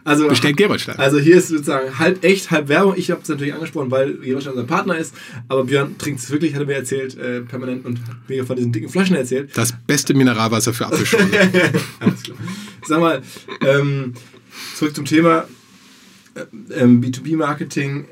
[0.05, 0.97] also, Bestellt Gerolstein.
[0.99, 2.95] Also hier ist sozusagen halb echt, halb Werbung.
[2.97, 5.15] Ich habe es natürlich angesprochen, weil Gerolstein unser Partner ist.
[5.49, 8.57] Aber Björn trinkt es wirklich, hat er mir erzählt, äh, permanent und hat mir von
[8.57, 9.51] diesen dicken Flaschen erzählt.
[9.55, 11.27] Das beste Mineralwasser für Apfelschorle.
[12.01, 12.37] Alles klar.
[12.87, 13.23] Sag mal,
[13.67, 14.13] ähm,
[14.77, 15.49] zurück zum Thema
[16.35, 18.05] äh, ähm, B2B-Marketing.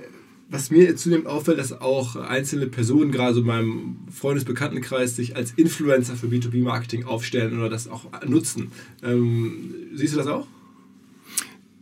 [0.49, 5.53] Was mir zunehmend auffällt, dass auch einzelne Personen, gerade so in meinem Freundesbekanntenkreis, sich als
[5.53, 8.71] Influencer für B2B-Marketing aufstellen oder das auch nutzen.
[9.03, 10.47] Ähm, siehst du das auch?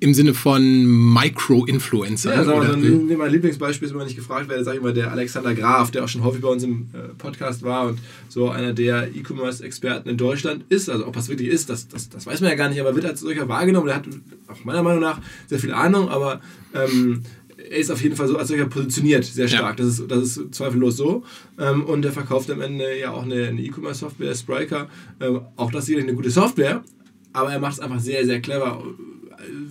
[0.03, 2.35] Im Sinne von Micro-Influencer.
[2.35, 5.13] Ja, sagen wir so, mein Lieblingsbeispiel ist, wenn ich gefragt werde, sage ich mal, der
[5.13, 7.99] Alexander Graf, der auch schon häufig bei uns im äh, Podcast war und
[8.31, 10.89] so einer der E-Commerce-Experten in Deutschland ist.
[10.89, 13.05] Also ob das wirklich ist, das, das, das weiß man ja gar nicht, aber wird
[13.05, 13.89] als solcher wahrgenommen.
[13.89, 14.05] Der hat
[14.49, 16.41] auch meiner Meinung nach sehr viel Ahnung, aber
[16.75, 17.23] ähm,
[17.59, 19.79] er ist auf jeden Fall so als solcher positioniert, sehr stark.
[19.79, 19.85] Ja.
[19.85, 21.25] Das, ist, das ist zweifellos so.
[21.59, 24.89] Ähm, und er verkauft am Ende ja auch eine, eine E-Commerce-Software, Spriker.
[25.21, 26.83] Ähm, auch das ist sicherlich eine gute Software,
[27.35, 28.83] aber er macht es einfach sehr, sehr clever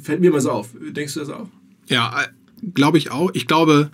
[0.01, 0.69] fällt mir mal so auf.
[0.79, 1.47] Denkst du das auch?
[1.87, 2.27] Ja, äh,
[2.73, 3.31] glaube ich auch.
[3.33, 3.91] Ich glaube,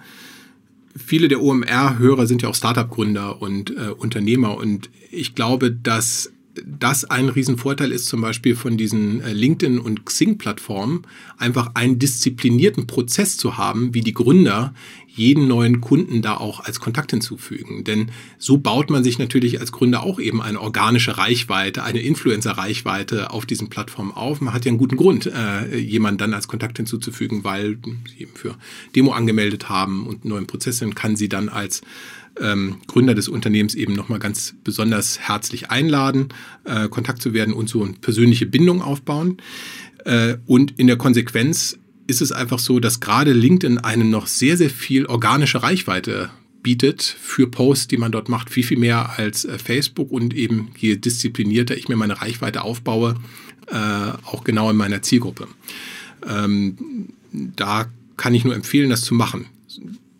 [0.95, 6.31] viele der OMR-Hörer sind ja auch Startup-Gründer und äh, Unternehmer und ich glaube, dass
[6.63, 11.03] das ein Riesenvorteil ist, zum Beispiel von diesen äh, LinkedIn- und Xing-Plattformen,
[11.37, 14.73] einfach einen disziplinierten Prozess zu haben, wie die Gründer
[15.07, 17.85] jeden neuen Kunden da auch als Kontakt hinzufügen.
[17.85, 23.31] Denn so baut man sich natürlich als Gründer auch eben eine organische Reichweite, eine Influencer-Reichweite
[23.31, 24.41] auf diesen Plattformen auf.
[24.41, 27.77] Man hat ja einen guten Grund, äh, jemanden dann als Kontakt hinzuzufügen, weil
[28.09, 28.55] sie eben für
[28.93, 31.81] Demo angemeldet haben und einen neuen Prozess sind, kann sie dann als
[32.39, 36.29] ähm, Gründer des Unternehmens eben nochmal ganz besonders herzlich einladen,
[36.63, 39.37] äh, Kontakt zu werden und so eine persönliche Bindung aufbauen.
[40.05, 41.77] Äh, und in der Konsequenz
[42.07, 46.29] ist es einfach so, dass gerade LinkedIn einem noch sehr, sehr viel organische Reichweite
[46.61, 50.69] bietet für Posts, die man dort macht, viel, viel mehr als äh, Facebook und eben
[50.77, 53.15] je disziplinierter ich mir meine Reichweite aufbaue,
[53.67, 53.75] äh,
[54.23, 55.47] auch genau in meiner Zielgruppe.
[56.27, 57.85] Ähm, da
[58.17, 59.45] kann ich nur empfehlen, das zu machen.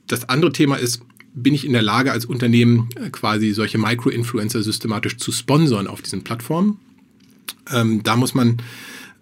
[0.08, 1.02] Das andere Thema ist,
[1.36, 6.02] bin ich in der Lage, als Unternehmen äh, quasi solche Micro-Influencer systematisch zu sponsern auf
[6.02, 6.80] diesen Plattformen?
[7.72, 8.58] Ähm, da muss man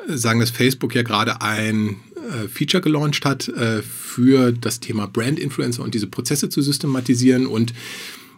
[0.07, 5.07] äh, sagen, dass Facebook ja gerade ein äh, Feature gelauncht hat äh, für das Thema
[5.07, 7.47] Brand Influencer und diese Prozesse zu systematisieren.
[7.47, 7.73] Und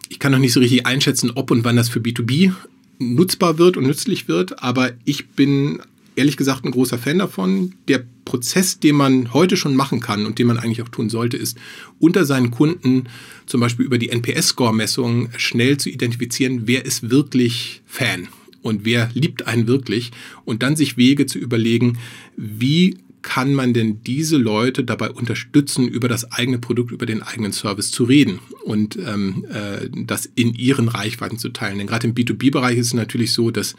[0.08, 2.52] ich kann noch nicht so richtig einschätzen, ob und wann das für B2B
[2.98, 5.80] nutzbar wird und nützlich wird, aber ich bin
[6.16, 7.74] ehrlich gesagt ein großer Fan davon.
[7.88, 11.36] Der Prozess, den man heute schon machen kann und den man eigentlich auch tun sollte,
[11.36, 11.56] ist
[12.00, 13.04] unter seinen Kunden
[13.46, 18.28] zum Beispiel über die NPS-Score-Messung schnell zu identifizieren, wer ist wirklich Fan
[18.62, 20.10] und wer liebt einen wirklich
[20.44, 21.98] und dann sich Wege zu überlegen,
[22.36, 27.52] wie kann man denn diese Leute dabei unterstützen, über das eigene Produkt, über den eigenen
[27.52, 31.78] Service zu reden und ähm, äh, das in ihren Reichweiten zu teilen?
[31.78, 33.74] Denn gerade im B2B-Bereich ist es natürlich so, dass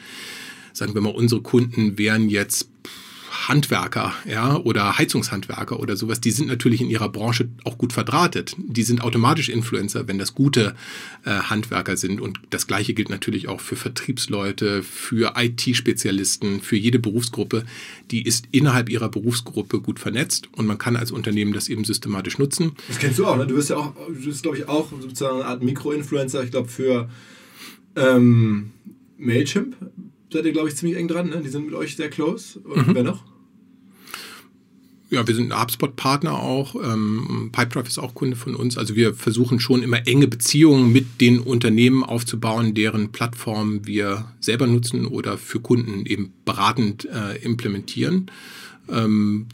[0.78, 2.70] sagen wir mal, unsere Kunden wären jetzt
[3.48, 8.56] Handwerker, ja, oder Heizungshandwerker oder sowas, die sind natürlich in ihrer Branche auch gut verdrahtet.
[8.58, 10.76] Die sind automatisch Influencer, wenn das gute
[11.24, 12.20] äh, Handwerker sind.
[12.20, 17.64] Und das Gleiche gilt natürlich auch für Vertriebsleute, für IT-Spezialisten, für jede Berufsgruppe.
[18.12, 22.38] Die ist innerhalb ihrer Berufsgruppe gut vernetzt und man kann als Unternehmen das eben systematisch
[22.38, 22.74] nutzen.
[22.88, 23.48] Das kennst du auch, ne?
[23.48, 26.70] Du bist ja auch, du bist, glaube ich, auch sozusagen eine Art Mikro-Influencer, ich glaube,
[26.70, 27.10] für
[27.96, 28.72] ähm,
[29.18, 29.76] Mailchimp
[30.32, 31.30] seid ihr, glaube ich, ziemlich eng dran.
[31.30, 31.42] Ne?
[31.44, 32.60] Die sind mit euch sehr close.
[32.60, 32.96] Und mhm.
[32.96, 33.24] wer noch?
[35.10, 36.76] Ja, wir sind ein HubSpot-Partner auch.
[36.76, 38.78] Ähm, Pipedrive ist auch Kunde von uns.
[38.78, 44.68] Also wir versuchen schon immer enge Beziehungen mit den Unternehmen aufzubauen, deren Plattformen wir selber
[44.68, 48.30] nutzen oder für Kunden eben beratend äh, implementieren.
[48.90, 49.46] Ähm,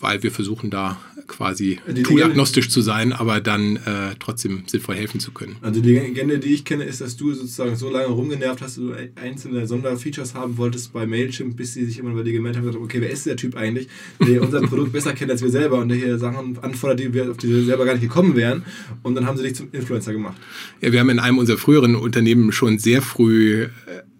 [0.00, 5.32] weil wir versuchen da quasi toolagnostisch zu sein, aber dann äh, trotzdem sinnvoll helfen zu
[5.32, 5.56] können.
[5.60, 8.84] Also die Legende, die ich kenne, ist, dass du sozusagen so lange rumgenervt hast, dass
[8.84, 12.66] du einzelne Sonderfeatures haben wolltest bei Mailchimp, bis sie sich immer bei dir gemeldet haben
[12.66, 13.88] und gesagt okay, wer ist der Typ eigentlich,
[14.26, 17.30] der unser Produkt besser kennt als wir selber und der hier Sachen anfordert, die wir,
[17.30, 18.64] auf die wir selber gar nicht gekommen wären
[19.02, 20.36] und dann haben sie dich zum Influencer gemacht.
[20.80, 23.68] Ja, wir haben in einem unserer früheren Unternehmen schon sehr früh äh,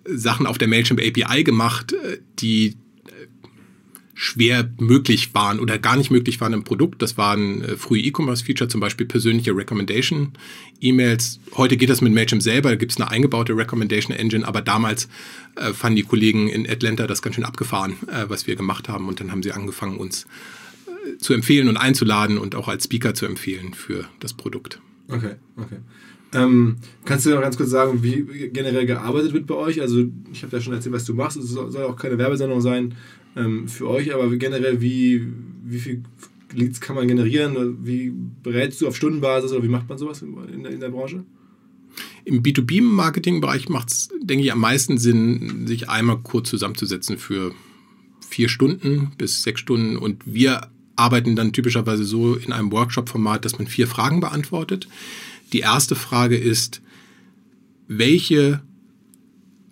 [0.05, 2.76] Sachen auf der Mailchimp API gemacht, äh, die
[4.23, 7.03] schwer möglich waren oder gar nicht möglich waren im Produkt.
[7.03, 11.41] Das waren äh, frühe E-Commerce-Feature, zum Beispiel persönliche Recommendation-E-Mails.
[11.57, 15.09] Heute geht das mit Mailchimp selber, da gibt es eine eingebaute Recommendation-Engine, aber damals
[15.57, 19.09] äh, fanden die Kollegen in Atlanta das ganz schön abgefahren, äh, was wir gemacht haben.
[19.09, 20.27] Und dann haben sie angefangen, uns
[20.87, 24.81] äh, zu empfehlen und einzuladen und auch als Speaker zu empfehlen für das Produkt.
[25.09, 25.79] Okay, okay.
[26.33, 29.81] Ähm, kannst du noch ganz kurz sagen, wie generell gearbeitet wird bei euch?
[29.81, 31.37] Also ich habe ja schon erzählt, was du machst.
[31.37, 32.95] Es soll auch keine Werbesendung sein
[33.37, 35.26] ähm, für euch, aber generell, wie,
[35.64, 36.03] wie viel
[36.55, 37.78] Leads kann man generieren?
[37.85, 38.12] Wie
[38.43, 41.24] berätst du auf Stundenbasis oder wie macht man sowas in der, in der Branche?
[42.24, 47.53] Im B2B-Marketing-Bereich macht es, denke ich, am meisten Sinn, sich einmal kurz zusammenzusetzen für
[48.28, 49.97] vier Stunden bis sechs Stunden.
[49.97, 54.89] Und wir arbeiten dann typischerweise so in einem Workshop-Format, dass man vier Fragen beantwortet.
[55.53, 56.80] Die erste Frage ist,
[57.89, 58.62] welche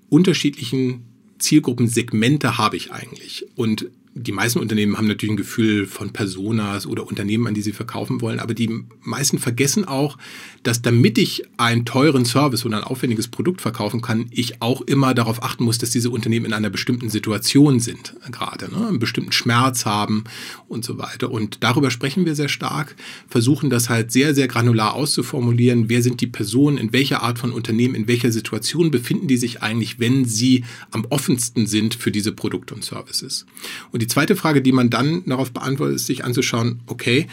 [0.09, 1.05] unterschiedlichen
[1.41, 3.47] Zielgruppensegmente habe ich eigentlich?
[3.57, 7.73] Und die meisten Unternehmen haben natürlich ein Gefühl von Personas oder Unternehmen, an die sie
[7.73, 10.19] verkaufen wollen, aber die meisten vergessen auch,
[10.65, 15.15] dass damit ich einen teuren Service oder ein aufwendiges Produkt verkaufen kann, ich auch immer
[15.15, 18.89] darauf achten muss, dass diese Unternehmen in einer bestimmten Situation sind, gerade, ne?
[18.89, 20.25] einen bestimmten Schmerz haben
[20.69, 21.31] und so weiter.
[21.31, 22.97] Und darüber sprechen wir sehr stark,
[23.29, 25.89] versuchen das halt sehr, sehr granular auszuformulieren.
[25.89, 29.63] Wer sind die Personen, in welcher Art von Unternehmen, in welcher Situation befinden die sich
[29.63, 33.47] eigentlich, wenn sie am offensten sind für diese Produkte und Services?
[33.93, 37.27] Und die zweite Frage, die man dann darauf beantwortet, ist sich anzuschauen, okay,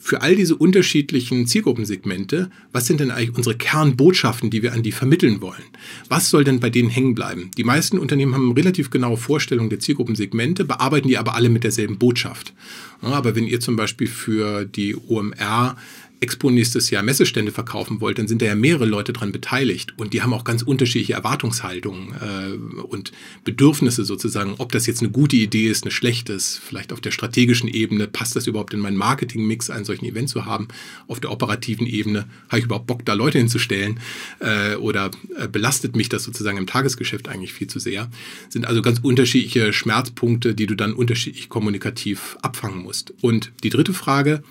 [0.00, 4.92] für all diese unterschiedlichen Zielgruppensegmente, was sind denn eigentlich unsere Kernbotschaften, die wir an die
[4.92, 5.64] vermitteln wollen?
[6.08, 7.50] Was soll denn bei denen hängen bleiben?
[7.58, 11.98] Die meisten Unternehmen haben relativ genaue Vorstellung der Zielgruppensegmente, bearbeiten die aber alle mit derselben
[11.98, 12.54] Botschaft.
[13.00, 15.76] aber wenn ihr zum Beispiel für die OMR
[16.20, 20.12] Expo nächstes Jahr Messestände verkaufen wollt, dann sind da ja mehrere Leute dran beteiligt und
[20.12, 23.12] die haben auch ganz unterschiedliche Erwartungshaltungen äh, und
[23.44, 27.12] Bedürfnisse sozusagen, ob das jetzt eine gute Idee ist, eine schlechte ist, vielleicht auf der
[27.12, 30.68] strategischen Ebene, passt das überhaupt in meinen Marketingmix, einen solchen Event zu haben,
[31.06, 34.00] auf der operativen Ebene, habe ich überhaupt Bock, da Leute hinzustellen
[34.40, 38.10] äh, oder äh, belastet mich das sozusagen im Tagesgeschäft eigentlich viel zu sehr,
[38.48, 43.14] sind also ganz unterschiedliche Schmerzpunkte, die du dann unterschiedlich kommunikativ abfangen musst.
[43.20, 44.42] Und die dritte Frage,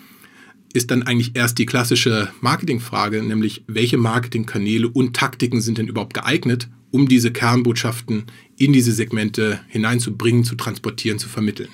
[0.77, 6.13] ist dann eigentlich erst die klassische Marketingfrage, nämlich welche Marketingkanäle und Taktiken sind denn überhaupt
[6.13, 8.25] geeignet, um diese Kernbotschaften
[8.57, 11.69] in diese Segmente hineinzubringen, zu transportieren, zu vermitteln.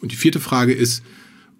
[0.00, 1.04] Und die vierte Frage ist,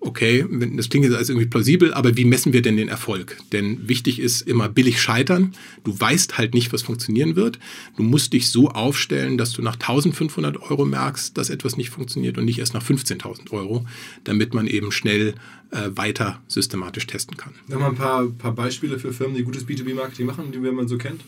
[0.01, 0.47] okay,
[0.77, 3.39] das klingt jetzt als irgendwie plausibel, aber wie messen wir denn den Erfolg?
[3.53, 5.53] Denn wichtig ist immer billig scheitern.
[5.85, 7.59] Du weißt halt nicht, was funktionieren wird.
[7.97, 12.39] Du musst dich so aufstellen, dass du nach 1500 Euro merkst, dass etwas nicht funktioniert
[12.39, 13.87] und nicht erst nach 15.000 Euro,
[14.25, 15.35] damit man eben schnell
[15.71, 17.55] äh, weiter systematisch testen kann.
[17.67, 20.97] Noch mal ein paar, paar Beispiele für Firmen, die gutes B2B-Marketing machen, die man so
[20.97, 21.23] kennt.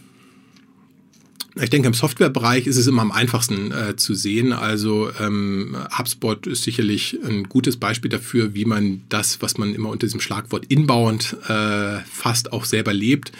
[1.56, 4.52] Ich denke, im Softwarebereich ist es immer am einfachsten äh, zu sehen.
[4.52, 9.88] Also ähm, HubSpot ist sicherlich ein gutes Beispiel dafür, wie man das, was man immer
[9.88, 13.32] unter diesem Schlagwort inbound äh, fast auch selber lebt.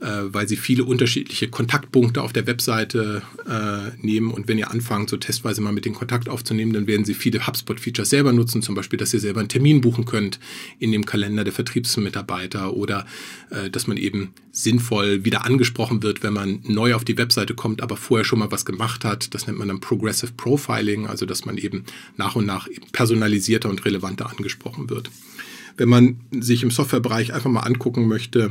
[0.00, 4.30] Äh, weil sie viele unterschiedliche Kontaktpunkte auf der Webseite äh, nehmen.
[4.30, 7.44] Und wenn ihr anfangt, so testweise mal mit den Kontakt aufzunehmen, dann werden sie viele
[7.44, 10.38] HubSpot-Features selber nutzen, zum Beispiel, dass ihr selber einen Termin buchen könnt
[10.78, 13.06] in dem Kalender der Vertriebsmitarbeiter oder
[13.50, 17.82] äh, dass man eben sinnvoll wieder angesprochen wird, wenn man neu auf die Webseite kommt,
[17.82, 19.34] aber vorher schon mal was gemacht hat.
[19.34, 21.82] Das nennt man dann Progressive Profiling, also dass man eben
[22.16, 25.10] nach und nach personalisierter und relevanter angesprochen wird.
[25.76, 28.50] Wenn man sich im Softwarebereich einfach mal angucken möchte,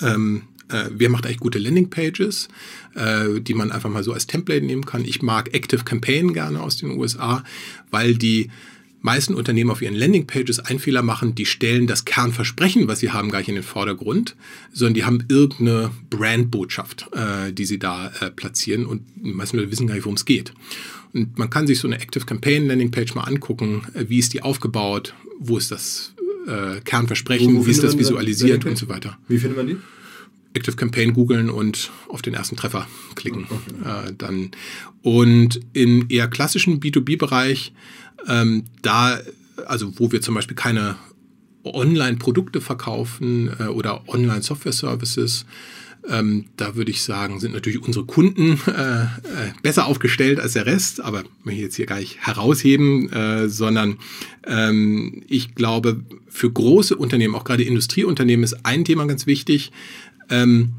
[0.00, 2.48] ähm, äh, wer macht eigentlich gute Landingpages,
[2.94, 5.04] äh, die man einfach mal so als Template nehmen kann.
[5.04, 7.42] Ich mag Active Campaign gerne aus den USA,
[7.90, 8.50] weil die
[9.00, 13.30] meisten Unternehmen auf ihren Landingpages einen Fehler machen, die stellen das Kernversprechen, was sie haben,
[13.30, 14.34] gar nicht in den Vordergrund,
[14.72, 19.70] sondern die haben irgendeine Brandbotschaft, äh, die sie da äh, platzieren und die meisten Leute
[19.70, 20.52] wissen gar nicht, worum es geht.
[21.12, 24.42] Und man kann sich so eine Active Campaign Landingpage mal angucken, äh, wie ist die
[24.42, 26.12] aufgebaut, wo ist das
[26.48, 29.18] äh, Kernversprechen, wie ist das visualisiert und so weiter.
[29.28, 29.76] Wie findet man die?
[30.54, 33.46] Active Campaign googeln und auf den ersten Treffer klicken.
[33.48, 34.08] Okay.
[34.08, 34.50] Äh, dann.
[35.02, 37.72] Und im eher klassischen B2B-Bereich,
[38.26, 39.20] ähm, da,
[39.66, 40.96] also wo wir zum Beispiel keine
[41.64, 45.44] Online-Produkte verkaufen äh, oder Online-Software-Services,
[46.08, 49.06] ähm, da würde ich sagen, sind natürlich unsere Kunden äh, äh,
[49.62, 53.98] besser aufgestellt als der Rest, aber möchte ich jetzt hier gar nicht herausheben, äh, sondern
[54.46, 59.72] ähm, ich glaube, für große Unternehmen, auch gerade Industrieunternehmen, ist ein Thema ganz wichtig.
[60.30, 60.70] Ähm,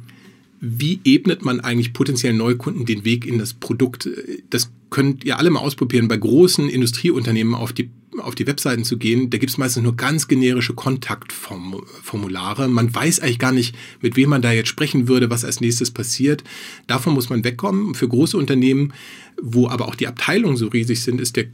[0.61, 4.09] wie ebnet man eigentlich potenziellen Neukunden den Weg in das Produkt?
[4.49, 8.97] Das könnt ihr alle mal ausprobieren, bei großen Industrieunternehmen auf die auf die Webseiten zu
[8.97, 12.67] gehen, da gibt es meistens nur ganz generische Kontaktformulare.
[12.67, 15.91] Man weiß eigentlich gar nicht, mit wem man da jetzt sprechen würde, was als nächstes
[15.91, 16.43] passiert.
[16.87, 17.95] Davon muss man wegkommen.
[17.95, 18.93] Für große Unternehmen,
[19.41, 21.45] wo aber auch die Abteilungen so riesig sind, ist der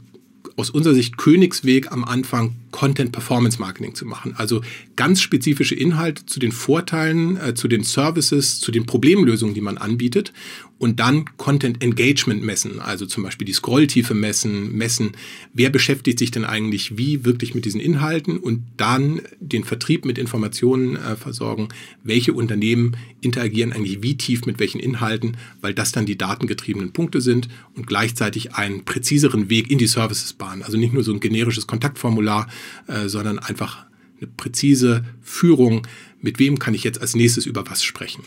[0.56, 4.34] aus unserer Sicht Königsweg am Anfang Content Performance Marketing zu machen.
[4.36, 4.62] Also
[4.96, 9.76] ganz spezifische Inhalte zu den Vorteilen, äh, zu den Services, zu den Problemlösungen, die man
[9.76, 10.32] anbietet
[10.78, 15.12] und dann Content Engagement messen, also zum Beispiel die Scrolltiefe messen, messen,
[15.54, 20.18] wer beschäftigt sich denn eigentlich wie wirklich mit diesen Inhalten und dann den Vertrieb mit
[20.18, 21.68] Informationen äh, versorgen,
[22.02, 27.22] welche Unternehmen interagieren eigentlich wie tief mit welchen Inhalten, weil das dann die datengetriebenen Punkte
[27.22, 30.62] sind und gleichzeitig einen präziseren Weg in die Services bahnen.
[30.62, 32.48] Also nicht nur so ein generisches Kontaktformular,
[32.86, 33.86] äh, sondern einfach
[34.18, 35.86] eine präzise Führung,
[36.20, 38.22] mit wem kann ich jetzt als nächstes über was sprechen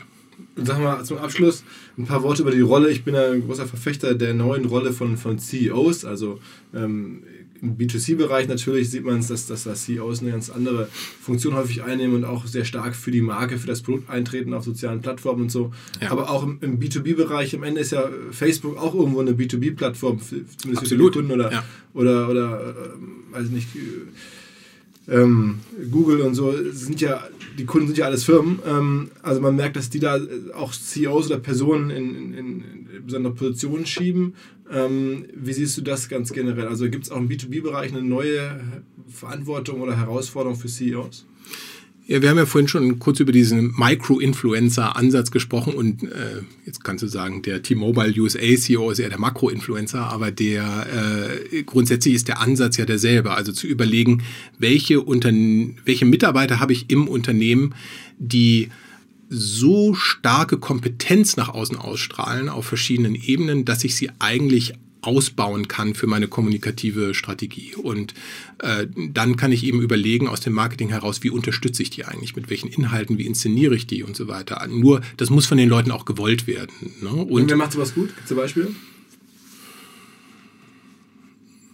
[0.65, 1.63] sag mal zum Abschluss
[1.97, 2.89] ein paar Worte über die Rolle.
[2.89, 6.05] Ich bin ein großer Verfechter der neuen Rolle von, von CEOs.
[6.05, 6.39] Also
[6.73, 7.23] ähm,
[7.61, 10.87] im B2C-Bereich natürlich sieht man es, dass, dass da CEOs eine ganz andere
[11.21, 14.63] Funktion häufig einnehmen und auch sehr stark für die Marke, für das Produkt eintreten auf
[14.63, 15.71] sozialen Plattformen und so.
[16.01, 16.11] Ja.
[16.11, 20.67] Aber auch im, im B2B-Bereich, am Ende ist ja Facebook auch irgendwo eine B2B-Plattform, zumindest
[20.67, 20.87] Absolut.
[20.87, 21.65] für die Kunden oder, ja.
[21.93, 23.67] oder, oder äh, weiß nicht,
[25.09, 25.59] ähm,
[25.91, 27.23] Google und so sind ja,
[27.57, 28.59] die Kunden sind ja alles Firmen.
[28.65, 30.19] Ähm, also man merkt, dass die da
[30.55, 34.35] auch CEOs oder Personen in, in, in besondere Positionen schieben.
[34.71, 36.67] Ähm, wie siehst du das ganz generell?
[36.67, 38.61] Also gibt es auch im B2B-Bereich eine neue
[39.07, 41.25] Verantwortung oder Herausforderung für CEOs?
[42.09, 47.03] Ja, wir haben ja vorhin schon kurz über diesen Micro-Influencer-Ansatz gesprochen und äh, jetzt kannst
[47.03, 50.87] du sagen, der T-Mobile USA CEO ist eher der Makro-Influencer, aber der
[51.51, 53.35] äh, grundsätzlich ist der Ansatz ja derselbe.
[53.35, 54.23] Also zu überlegen,
[54.57, 57.75] welche, Unterne welche Mitarbeiter habe ich im Unternehmen,
[58.17, 58.69] die
[59.29, 65.93] so starke Kompetenz nach außen ausstrahlen auf verschiedenen Ebenen, dass ich sie eigentlich ausbauen kann
[65.93, 67.75] für meine kommunikative Strategie.
[67.75, 68.13] Und
[68.59, 72.35] äh, dann kann ich eben überlegen aus dem Marketing heraus, wie unterstütze ich die eigentlich,
[72.35, 74.65] mit welchen Inhalten, wie inszeniere ich die und so weiter.
[74.67, 76.93] Nur, das muss von den Leuten auch gewollt werden.
[77.01, 77.09] Ne?
[77.09, 78.09] Und, und wer macht sowas gut?
[78.29, 78.71] Beispiele?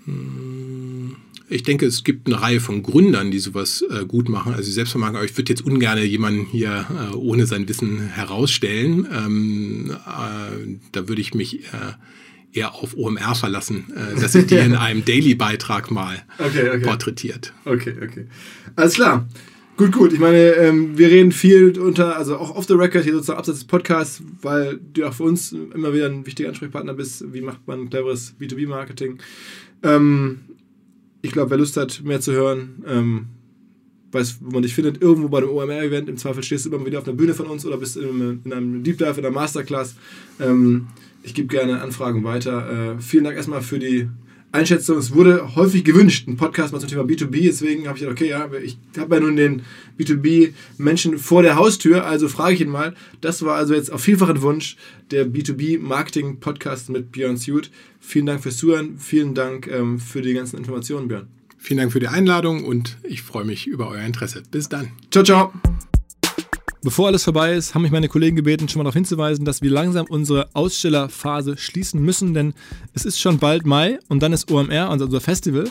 [0.06, 1.16] Hm,
[1.50, 4.54] ich denke, es gibt eine Reihe von Gründern, die sowas äh, gut machen.
[4.54, 9.08] Also Selbstvermarktung, aber ich würde jetzt ungern jemanden hier äh, ohne sein Wissen herausstellen.
[9.12, 11.94] Ähm, äh, da würde ich mich äh,
[12.56, 16.80] eher auf OMR verlassen, äh, dass ihr die in einem Daily-Beitrag mal okay, okay.
[16.80, 17.54] porträtiert.
[17.66, 18.28] Okay, okay.
[18.76, 19.28] Alles klar.
[19.78, 20.14] Gut, gut.
[20.14, 23.60] Ich meine, ähm, wir reden viel unter, also auch off the record hier sozusagen abseits
[23.60, 27.34] des Podcasts, weil du auch für uns immer wieder ein wichtiger Ansprechpartner bist.
[27.34, 29.18] Wie macht man cleveres B2B-Marketing?
[29.84, 30.40] Ähm,
[31.22, 33.26] ich glaube, wer Lust hat, mehr zu hören, ähm,
[34.12, 36.08] weiß, wo man dich findet, irgendwo bei dem OMR-Event.
[36.08, 38.54] Im Zweifel stehst du immer wieder auf einer Bühne von uns oder bist in, in
[38.54, 39.96] einem Deep Dive, in einer Masterclass.
[40.40, 40.88] Ähm,
[41.26, 42.96] ich gebe gerne Anfragen weiter.
[42.98, 44.08] Äh, vielen Dank erstmal für die
[44.52, 44.98] Einschätzung.
[44.98, 47.44] Es wurde häufig gewünscht, ein Podcast mal zum Thema B2B.
[47.44, 49.64] Deswegen habe ich gedacht, okay, ja, ich habe ja nun den
[50.00, 52.94] B2B-Menschen vor der Haustür, also frage ich ihn mal.
[53.22, 54.78] Das war also jetzt auf vielfachen Wunsch
[55.12, 57.70] der B2B-Marketing-Podcast mit Björn Suit.
[58.00, 58.98] Vielen Dank fürs Zuhören.
[58.98, 61.28] Vielen Dank ähm, für die ganzen Informationen, Björn.
[61.58, 64.44] Vielen Dank für die Einladung und ich freue mich über euer Interesse.
[64.52, 64.92] Bis dann.
[65.12, 65.52] Ciao, ciao.
[66.86, 69.72] Bevor alles vorbei ist, haben mich meine Kollegen gebeten, schon mal darauf hinzuweisen, dass wir
[69.72, 72.54] langsam unsere Ausstellerphase schließen müssen, denn
[72.94, 75.68] es ist schon bald Mai und dann ist OMR, also unser Festival.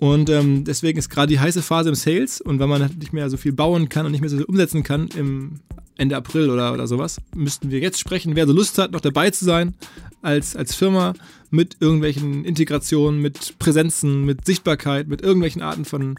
[0.00, 3.30] Und ähm, deswegen ist gerade die heiße Phase im Sales und weil man nicht mehr
[3.30, 5.60] so viel bauen kann und nicht mehr so viel umsetzen kann im
[5.96, 9.30] Ende April oder, oder sowas, müssten wir jetzt sprechen, wer so Lust hat, noch dabei
[9.30, 9.76] zu sein
[10.22, 11.14] als, als Firma
[11.50, 16.16] mit irgendwelchen Integrationen, mit Präsenzen, mit Sichtbarkeit, mit irgendwelchen Arten von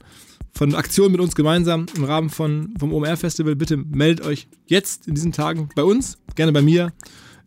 [0.53, 3.55] von Aktionen mit uns gemeinsam im Rahmen von, vom OMR-Festival.
[3.55, 6.93] Bitte meldet euch jetzt in diesen Tagen bei uns, gerne bei mir,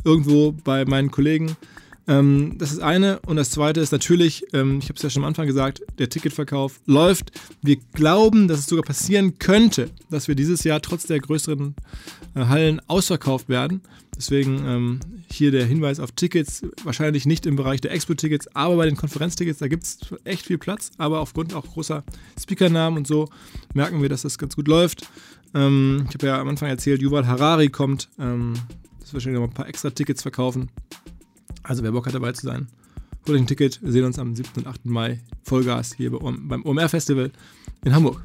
[0.05, 1.57] irgendwo bei meinen Kollegen.
[2.09, 3.21] Ähm, das ist eine.
[3.21, 6.09] Und das zweite ist natürlich, ähm, ich habe es ja schon am Anfang gesagt, der
[6.09, 7.33] Ticketverkauf läuft.
[7.63, 11.75] Wir glauben, dass es sogar passieren könnte, dass wir dieses Jahr trotz der größeren
[12.35, 13.81] äh, Hallen ausverkauft werden.
[14.17, 15.01] Deswegen ähm,
[15.31, 19.59] hier der Hinweis auf Tickets, wahrscheinlich nicht im Bereich der Expo-Tickets, aber bei den Konferenztickets,
[19.59, 22.03] da gibt es echt viel Platz, aber aufgrund auch großer
[22.41, 23.29] Speakernamen und so
[23.75, 25.07] merken wir, dass das ganz gut läuft.
[25.55, 28.55] Ähm, ich habe ja am Anfang erzählt, Yuval Harari kommt, ähm,
[29.01, 30.71] das wahrscheinlich noch ein paar extra Tickets verkaufen.
[31.69, 32.69] Also wer Bock hat dabei zu sein,
[33.27, 33.83] holt euch ein Ticket.
[33.83, 34.51] Wir sehen uns am 7.
[34.57, 34.87] und 8.
[34.87, 37.33] Mai Vollgas hier beim OMR Festival
[37.85, 38.23] in Hamburg.